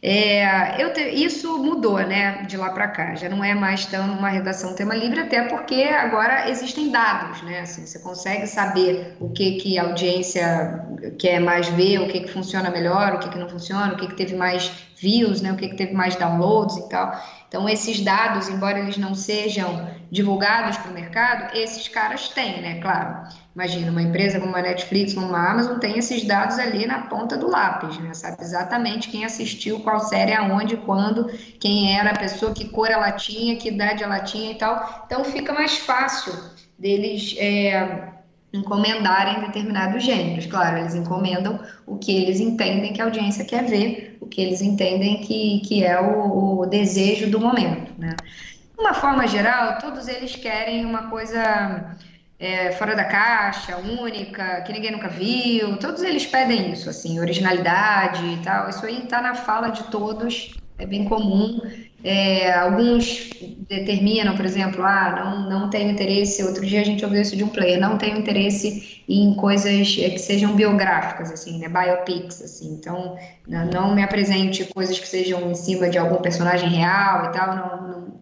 [0.05, 3.15] É, te, isso mudou, né, de lá para cá.
[3.15, 7.61] Já não é mais tão uma redação tema livre, até porque agora existem dados, né?
[7.61, 10.85] Assim, você consegue saber o que que a audiência
[11.17, 14.07] quer mais ver, o que que funciona melhor, o que que não funciona, o que
[14.07, 15.53] que teve mais views, né?
[15.53, 17.17] O que que teve mais downloads e tal.
[17.47, 22.81] Então, esses dados, embora eles não sejam divulgados para o mercado, esses caras têm, né?
[22.81, 23.29] Claro.
[23.55, 27.37] Imagina, uma empresa como a Netflix, como a Amazon, tem esses dados ali na ponta
[27.37, 28.13] do lápis, né?
[28.13, 31.27] Sabe exatamente quem assistiu, qual série, aonde, quando,
[31.59, 35.03] quem era a pessoa, que cor ela tinha, que idade ela tinha e tal.
[35.05, 36.33] Então, fica mais fácil
[36.79, 37.35] deles.
[37.37, 38.11] É,
[38.53, 40.45] encomendarem determinados gêneros.
[40.45, 44.61] Claro, eles encomendam o que eles entendem que a audiência quer ver, o que eles
[44.61, 47.91] entendem que, que é o, o desejo do momento.
[47.97, 48.15] Né?
[48.19, 51.97] De uma forma geral, todos eles querem uma coisa
[52.43, 55.77] é, fora da caixa, única, que ninguém nunca viu.
[55.77, 58.69] Todos eles pedem isso, assim, originalidade e tal.
[58.69, 61.61] Isso aí está na fala de todos, é bem comum.
[62.03, 63.29] É, alguns
[63.69, 66.43] determinam, por exemplo, ah, não, não tenho interesse.
[66.43, 70.09] Outro dia a gente ouviu isso de um player, não tenho interesse em coisas é,
[70.09, 72.73] que sejam biográficas, assim, né, biopics, assim.
[72.73, 73.17] Então,
[73.47, 77.87] não, me apresente coisas que sejam em cima de algum personagem real e tal, não,
[77.87, 78.12] não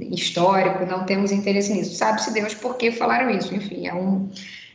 [0.00, 1.94] histórico, não temos interesse nisso.
[1.94, 3.54] Sabe-se Deus por que falaram isso?
[3.54, 4.28] Enfim, é um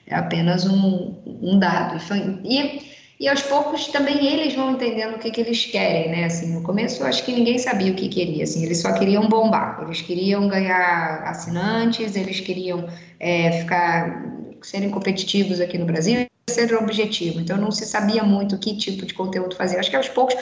[0.06, 1.98] é apenas um, um dado.
[2.44, 6.26] E e aos poucos também eles vão entendendo o que, que eles querem, né?
[6.26, 9.28] Assim, no começo eu acho que ninguém sabia o que queria, assim, eles só queriam
[9.28, 12.88] bombar, eles queriam ganhar assinantes, eles queriam
[13.20, 14.24] é, ficar
[14.62, 17.40] serem competitivos aqui no Brasil, ser o objetivo.
[17.40, 19.80] Então não se sabia muito que tipo de conteúdo fazer.
[19.80, 20.36] Acho que aos poucos,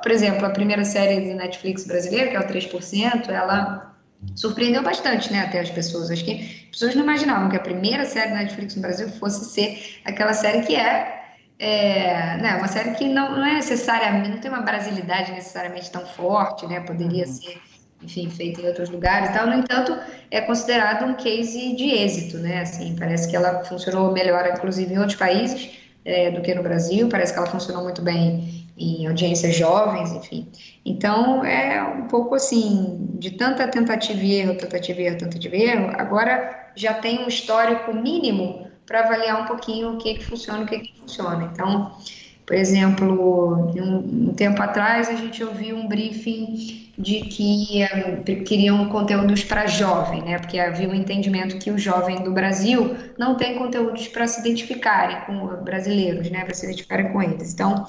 [0.00, 3.89] por exemplo, a primeira série de Netflix brasileira, que é o 3%, ela
[4.34, 6.10] surpreendeu bastante, né, até as pessoas.
[6.10, 9.44] Acho que as pessoas não imaginavam que a primeira série da Netflix no Brasil fosse
[9.46, 11.18] ser aquela série que é
[11.58, 16.06] é, né, uma série que não, não é necessariamente, não tem uma brasilidade necessariamente tão
[16.06, 16.80] forte, né?
[16.80, 17.32] Poderia uhum.
[17.32, 17.60] ser
[18.02, 19.46] enfim, feita em outros lugares e tal.
[19.46, 19.94] No entanto,
[20.30, 22.62] é considerado um case de êxito, né?
[22.62, 25.70] Assim, parece que ela funcionou melhor, inclusive, em outros países
[26.04, 27.08] é, do que no Brasil.
[27.08, 30.48] Parece que ela funcionou muito bem em audiências jovens, enfim.
[30.84, 35.62] Então, é um pouco assim, de tanta tentativa e erro, tentativa e erro, tentativa e
[35.62, 40.60] erro, agora já tem um histórico mínimo para avaliar um pouquinho o que, que funciona
[40.60, 41.50] e o que, que funciona.
[41.52, 41.92] Então,
[42.46, 48.88] por exemplo, um, um, tempo atrás a gente ouviu um briefing de que um, queriam
[48.88, 50.38] conteúdos para jovem, né?
[50.38, 55.20] Porque havia um entendimento que o jovem do Brasil não tem conteúdos para se identificarem
[55.26, 56.44] com brasileiros, né?
[56.44, 57.54] Para se identificarem com eles.
[57.54, 57.86] Então,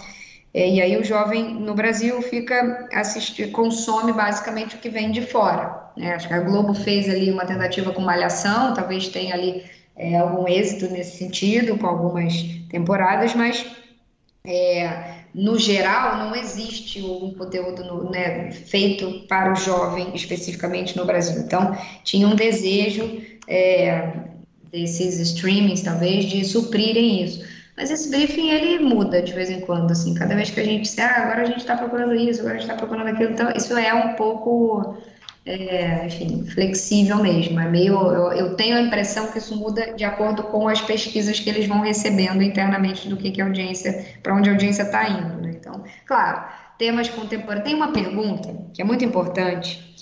[0.53, 5.21] é, e aí o jovem no Brasil fica assistir, consome basicamente o que vem de
[5.21, 5.91] fora.
[5.95, 6.13] Né?
[6.13, 9.63] Acho que a Globo fez ali uma tentativa com Malhação, talvez tenha ali
[9.95, 12.33] é, algum êxito nesse sentido, com algumas
[12.69, 13.65] temporadas, mas
[14.45, 21.05] é, no geral, não existe um conteúdo no, né, feito para o jovem especificamente no
[21.05, 21.41] Brasil.
[21.41, 24.11] Então, tinha um desejo é,
[24.69, 27.45] desses streamings, talvez, de suprirem isso.
[27.77, 30.83] Mas esse briefing, ele muda de vez em quando, assim, cada vez que a gente
[30.83, 33.51] diz, ah, agora a gente está procurando isso, agora a gente está procurando aquilo, então
[33.55, 34.97] isso é um pouco
[35.45, 37.59] é, enfim, flexível mesmo.
[37.59, 41.39] É meio, eu, eu, tenho a impressão que isso muda de acordo com as pesquisas
[41.39, 45.09] que eles vão recebendo internamente do que, que a audiência, para onde a audiência está
[45.09, 45.41] indo.
[45.41, 45.55] Né?
[45.59, 46.43] Então, claro,
[46.77, 47.65] temas contemporâneos.
[47.65, 49.95] Tem uma pergunta que é muito importante,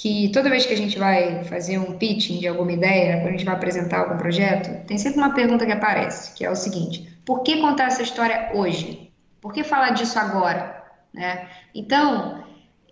[0.00, 3.32] que toda vez que a gente vai fazer um pitching de alguma ideia, quando a
[3.32, 7.20] gente vai apresentar algum projeto, tem sempre uma pergunta que aparece, que é o seguinte:
[7.22, 9.12] por que contar essa história hoje?
[9.42, 10.82] Por que falar disso agora?
[11.12, 11.46] Né?
[11.74, 12.42] Então,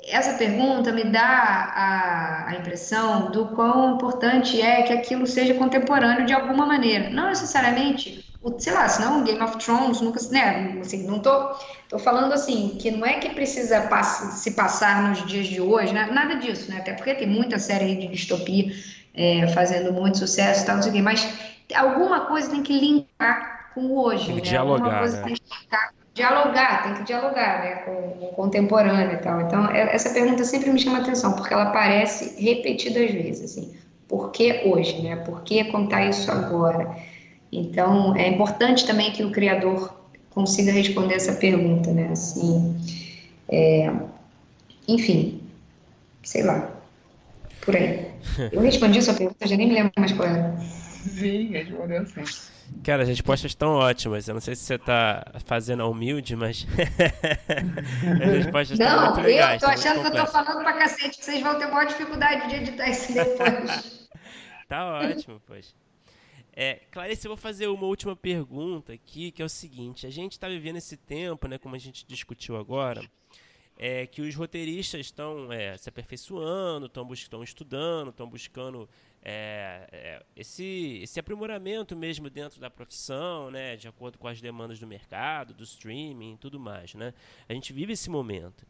[0.06, 6.26] essa pergunta me dá a, a, impressão do quão importante é que aquilo seja contemporâneo
[6.26, 7.08] de alguma maneira.
[7.08, 8.22] Não necessariamente,
[8.58, 11.54] sei lá, senão Game of Thrones nunca, né, assim, não tô,
[11.88, 15.92] tô falando assim, que não é que precisa pass se passar nos dias de hoje,
[15.92, 18.72] né, nada disso, né, até porque tem muita série de distopia
[19.14, 21.28] é, fazendo muito sucesso e tal, não sei o quê, mas
[21.74, 24.48] alguma coisa tem que linkar com o hoje, tem que né?
[24.48, 25.22] dialogar, alguma coisa né?
[25.24, 29.40] tem que linkar dialogar, tem que dialogar né, com, o contemporâneo e tal.
[29.40, 33.76] Então, é, essa pergunta sempre me chama atenção, porque ela aparece repetidas vezes, assim,
[34.08, 35.16] por que hoje, né?
[35.16, 36.96] Por que contar isso agora?
[37.50, 39.94] Então, é importante também que o criador
[40.30, 42.08] consiga responder essa pergunta, né?
[42.12, 42.76] Assim,
[43.48, 43.90] é,
[44.86, 45.40] enfim,
[46.22, 46.70] sei lá,
[47.60, 48.08] por aí.
[48.52, 50.56] Eu respondi sua pergunta, já nem me lembro mais qual era.
[50.58, 52.24] Sim, respondeu sim.
[52.84, 54.28] Cara, as respostas estão ótimas.
[54.28, 56.66] Eu não sei se você está fazendo a humilde, mas
[58.22, 59.62] as respostas estão muito legais.
[59.62, 61.86] Não, eu tô achando que eu tô falando pra cacete, que vocês vão ter maior
[61.86, 64.08] dificuldade de editar isso depois.
[64.68, 65.74] tá ótimo, pois.
[66.60, 70.08] É, Clarice, eu vou fazer uma última pergunta aqui, que é o seguinte.
[70.08, 73.00] A gente está vivendo esse tempo, né, como a gente discutiu agora,
[73.76, 78.88] é que os roteiristas estão é, se aperfeiçoando, estão estudando, estão buscando
[79.22, 84.80] é, é, esse, esse aprimoramento mesmo dentro da profissão, né, de acordo com as demandas
[84.80, 86.92] do mercado, do streaming e tudo mais.
[86.92, 87.14] Né?
[87.48, 88.66] A gente vive esse momento.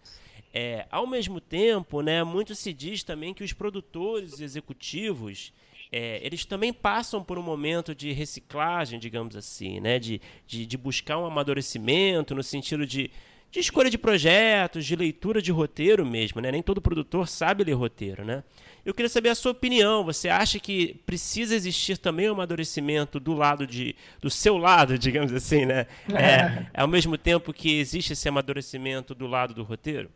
[0.52, 5.54] É, ao mesmo tempo, né, muito se diz também que os produtores executivos
[5.90, 9.98] é, eles também passam por um momento de reciclagem, digamos assim, né?
[9.98, 13.10] de, de, de buscar um amadurecimento no sentido de,
[13.50, 16.40] de escolha de projetos, de leitura de roteiro mesmo.
[16.40, 16.52] Né?
[16.52, 18.24] Nem todo produtor sabe ler roteiro.
[18.24, 18.44] Né?
[18.84, 20.04] Eu queria saber a sua opinião.
[20.04, 25.32] Você acha que precisa existir também um amadurecimento do lado de, do seu lado, digamos
[25.32, 25.86] assim, né?
[26.14, 30.10] É, ao mesmo tempo que existe esse amadurecimento do lado do roteiro?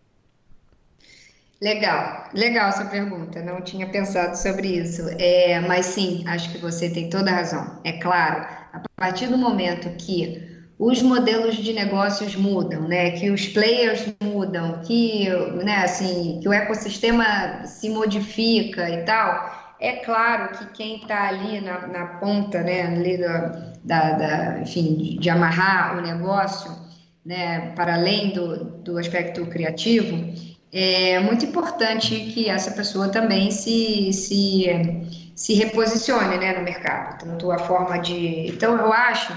[1.63, 3.41] Legal, legal essa pergunta.
[3.41, 5.03] Não tinha pensado sobre isso.
[5.17, 7.79] É, mas sim, acho que você tem toda a razão.
[7.85, 13.13] É claro, a partir do momento que os modelos de negócios mudam, né?
[13.13, 15.29] Que os players mudam, que,
[15.63, 19.77] né, assim, que o ecossistema se modifica e tal.
[19.79, 25.17] É claro que quem está ali na, na, ponta, né, ali da, da, da, enfim,
[25.21, 26.73] de, amarrar o negócio,
[27.25, 34.13] né, para além do, do aspecto criativo, é muito importante que essa pessoa também se,
[34.13, 34.67] se,
[35.35, 37.19] se reposicione, né, no mercado.
[37.25, 39.33] Tanto a forma de, então eu acho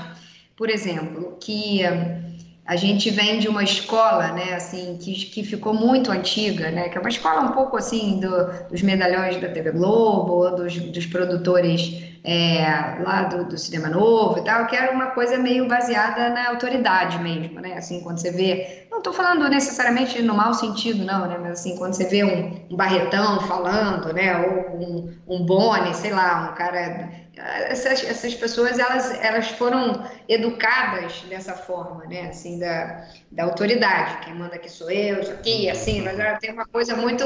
[0.55, 1.81] por exemplo, que
[2.65, 6.97] a gente vem de uma escola, né, assim, que, que ficou muito antiga, né, que
[6.97, 12.03] é uma escola um pouco assim do, dos medalhões da TV Globo, dos, dos produtores
[12.23, 12.63] é,
[13.03, 17.19] lá do, do, cinema novo e tal, que era uma coisa meio baseada na autoridade
[17.19, 21.37] mesmo, né, assim, quando você vê, não estou falando necessariamente no mau sentido, não, né,
[21.37, 26.11] mas assim, quando você vê um, um Barretão falando, né, ou um, um Boni, sei
[26.11, 32.29] lá, um cara essas, essas pessoas elas, elas foram educadas dessa forma, né?
[32.29, 34.23] Assim, da, da autoridade.
[34.23, 37.25] Quem manda aqui sou eu, isso aqui, assim, mas ela tem uma coisa muito.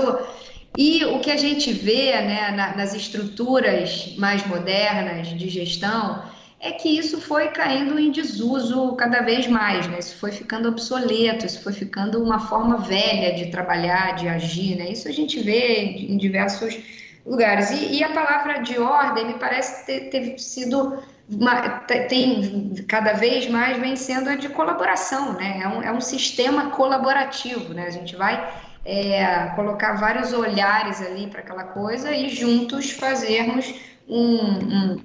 [0.75, 6.23] E o que a gente vê né, na, nas estruturas mais modernas de gestão
[6.59, 9.99] é que isso foi caindo em desuso cada vez mais, né?
[9.99, 14.91] Isso foi ficando obsoleto, isso foi ficando uma forma velha de trabalhar, de agir, né?
[14.91, 16.77] Isso a gente vê em diversos
[17.25, 17.71] lugares.
[17.71, 21.61] E, e a palavra de ordem me parece ter, ter sido uma,
[22.09, 25.61] tem cada vez mais vem sendo a de colaboração, né?
[25.63, 27.85] É um, é um sistema colaborativo, né?
[27.85, 28.51] A gente vai
[28.83, 33.73] é, colocar vários olhares ali para aquela coisa e juntos fazermos
[34.07, 35.01] um, um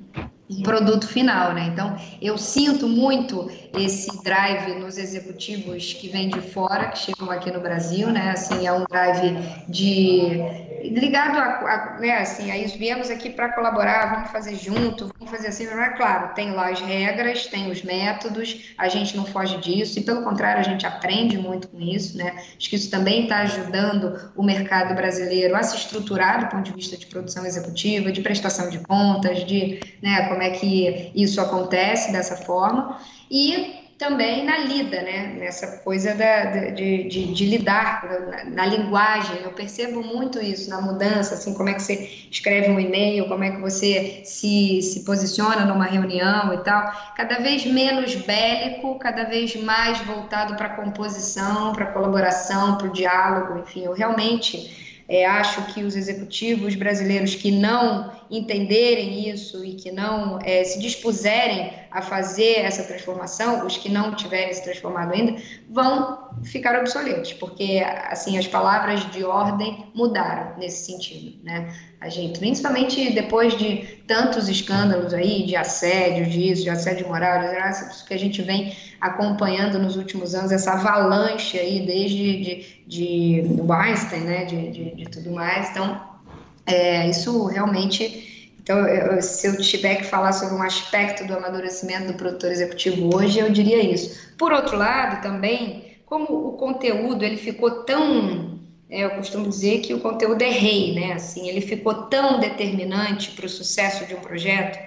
[0.63, 1.71] produto final, né?
[1.73, 7.51] Então, eu sinto muito esse drive nos executivos que vêm de fora, que chegam aqui
[7.51, 8.31] no Brasil, né?
[8.31, 9.39] Assim, é um drive
[9.69, 15.31] de ligado a, a né, assim, aí viemos aqui para colaborar, vamos fazer junto, vamos
[15.31, 19.25] fazer assim, mas é claro, tem lá as regras, tem os métodos, a gente não
[19.25, 22.35] foge disso, e pelo contrário, a gente aprende muito com isso, né?
[22.57, 26.73] Acho que isso também está ajudando o mercado brasileiro a se estruturar do ponto de
[26.73, 32.13] vista de produção executiva, de prestação de contas, de né, como é que isso acontece
[32.13, 32.99] dessa forma.
[33.31, 35.37] E também na lida, né?
[35.39, 39.43] Nessa coisa da, de, de, de lidar na, na, linguagem.
[39.43, 43.45] Eu percebo muito isso na mudança, assim, como é que você escreve um e-mail, como
[43.45, 46.93] é que você se, se posiciona numa reunião e tal.
[47.17, 53.61] Cada vez menos bélico, cada vez mais voltado para composição, para colaboração, para o diálogo,
[53.61, 59.93] enfim, eu realmente é, acho que os executivos brasileiros que não entenderem isso e que
[59.93, 65.41] não é, se dispuserem a fazer essa transformação, os que não tiverem se transformado ainda,
[65.71, 71.73] vão ficar obsoletos, porque assim as palavras de ordem mudaram nesse sentido, né?
[72.01, 77.41] A gente, principalmente depois de tantos escândalos aí de assédio disso, de assédio moral,
[77.71, 83.43] isso que a gente vem acompanhando nos últimos anos, essa avalanche aí desde de, de,
[83.55, 85.71] do né, de, de, de tudo mais.
[85.71, 85.99] Então,
[86.67, 88.34] é, isso realmente
[88.65, 93.15] então, eu, se eu tiver que falar sobre um aspecto do amadurecimento do produtor executivo
[93.15, 94.33] hoje, eu diria isso.
[94.39, 98.59] Por outro lado, também, como o conteúdo ele ficou tão
[98.89, 101.13] é, eu costumo dizer que o conteúdo é rei, né?
[101.13, 104.79] Assim, ele ficou tão determinante para o sucesso de um projeto,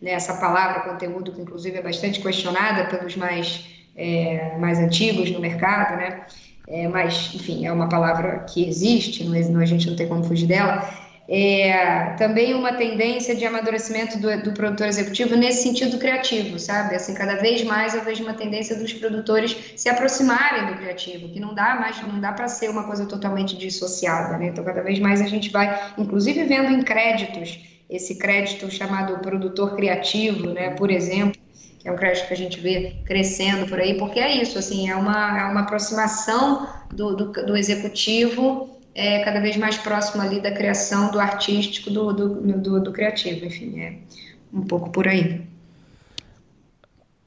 [0.00, 0.12] né?
[0.12, 3.64] Essa palavra conteúdo, que inclusive é bastante questionada pelos mais,
[3.96, 6.24] é, mais antigos no mercado, né?
[6.68, 10.46] É, mas, enfim, é uma palavra que existe, não, a gente não tem como fugir
[10.46, 16.94] dela é, também uma tendência de amadurecimento do, do, produtor executivo nesse sentido criativo, sabe?
[16.94, 21.40] Assim, cada vez mais eu vejo uma tendência dos produtores se aproximarem do criativo, que
[21.40, 24.48] não dá mais, não dá para ser uma coisa totalmente dissociada, né?
[24.48, 27.58] Então, cada vez mais a gente vai, inclusive, vendo em créditos
[27.88, 30.70] esse crédito chamado produtor criativo, né?
[30.70, 31.40] Por exemplo,
[31.78, 34.90] que é um crédito que a gente vê crescendo por aí, porque é isso, assim,
[34.90, 40.40] é uma, é uma aproximação do, do, do executivo é cada vez mais próximo ali
[40.40, 42.28] da criação do artístico, do, do,
[42.58, 43.96] do, do criativo, enfim, é
[44.52, 45.42] um pouco por aí.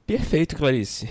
[0.06, 1.10] Perfeito, Clarice.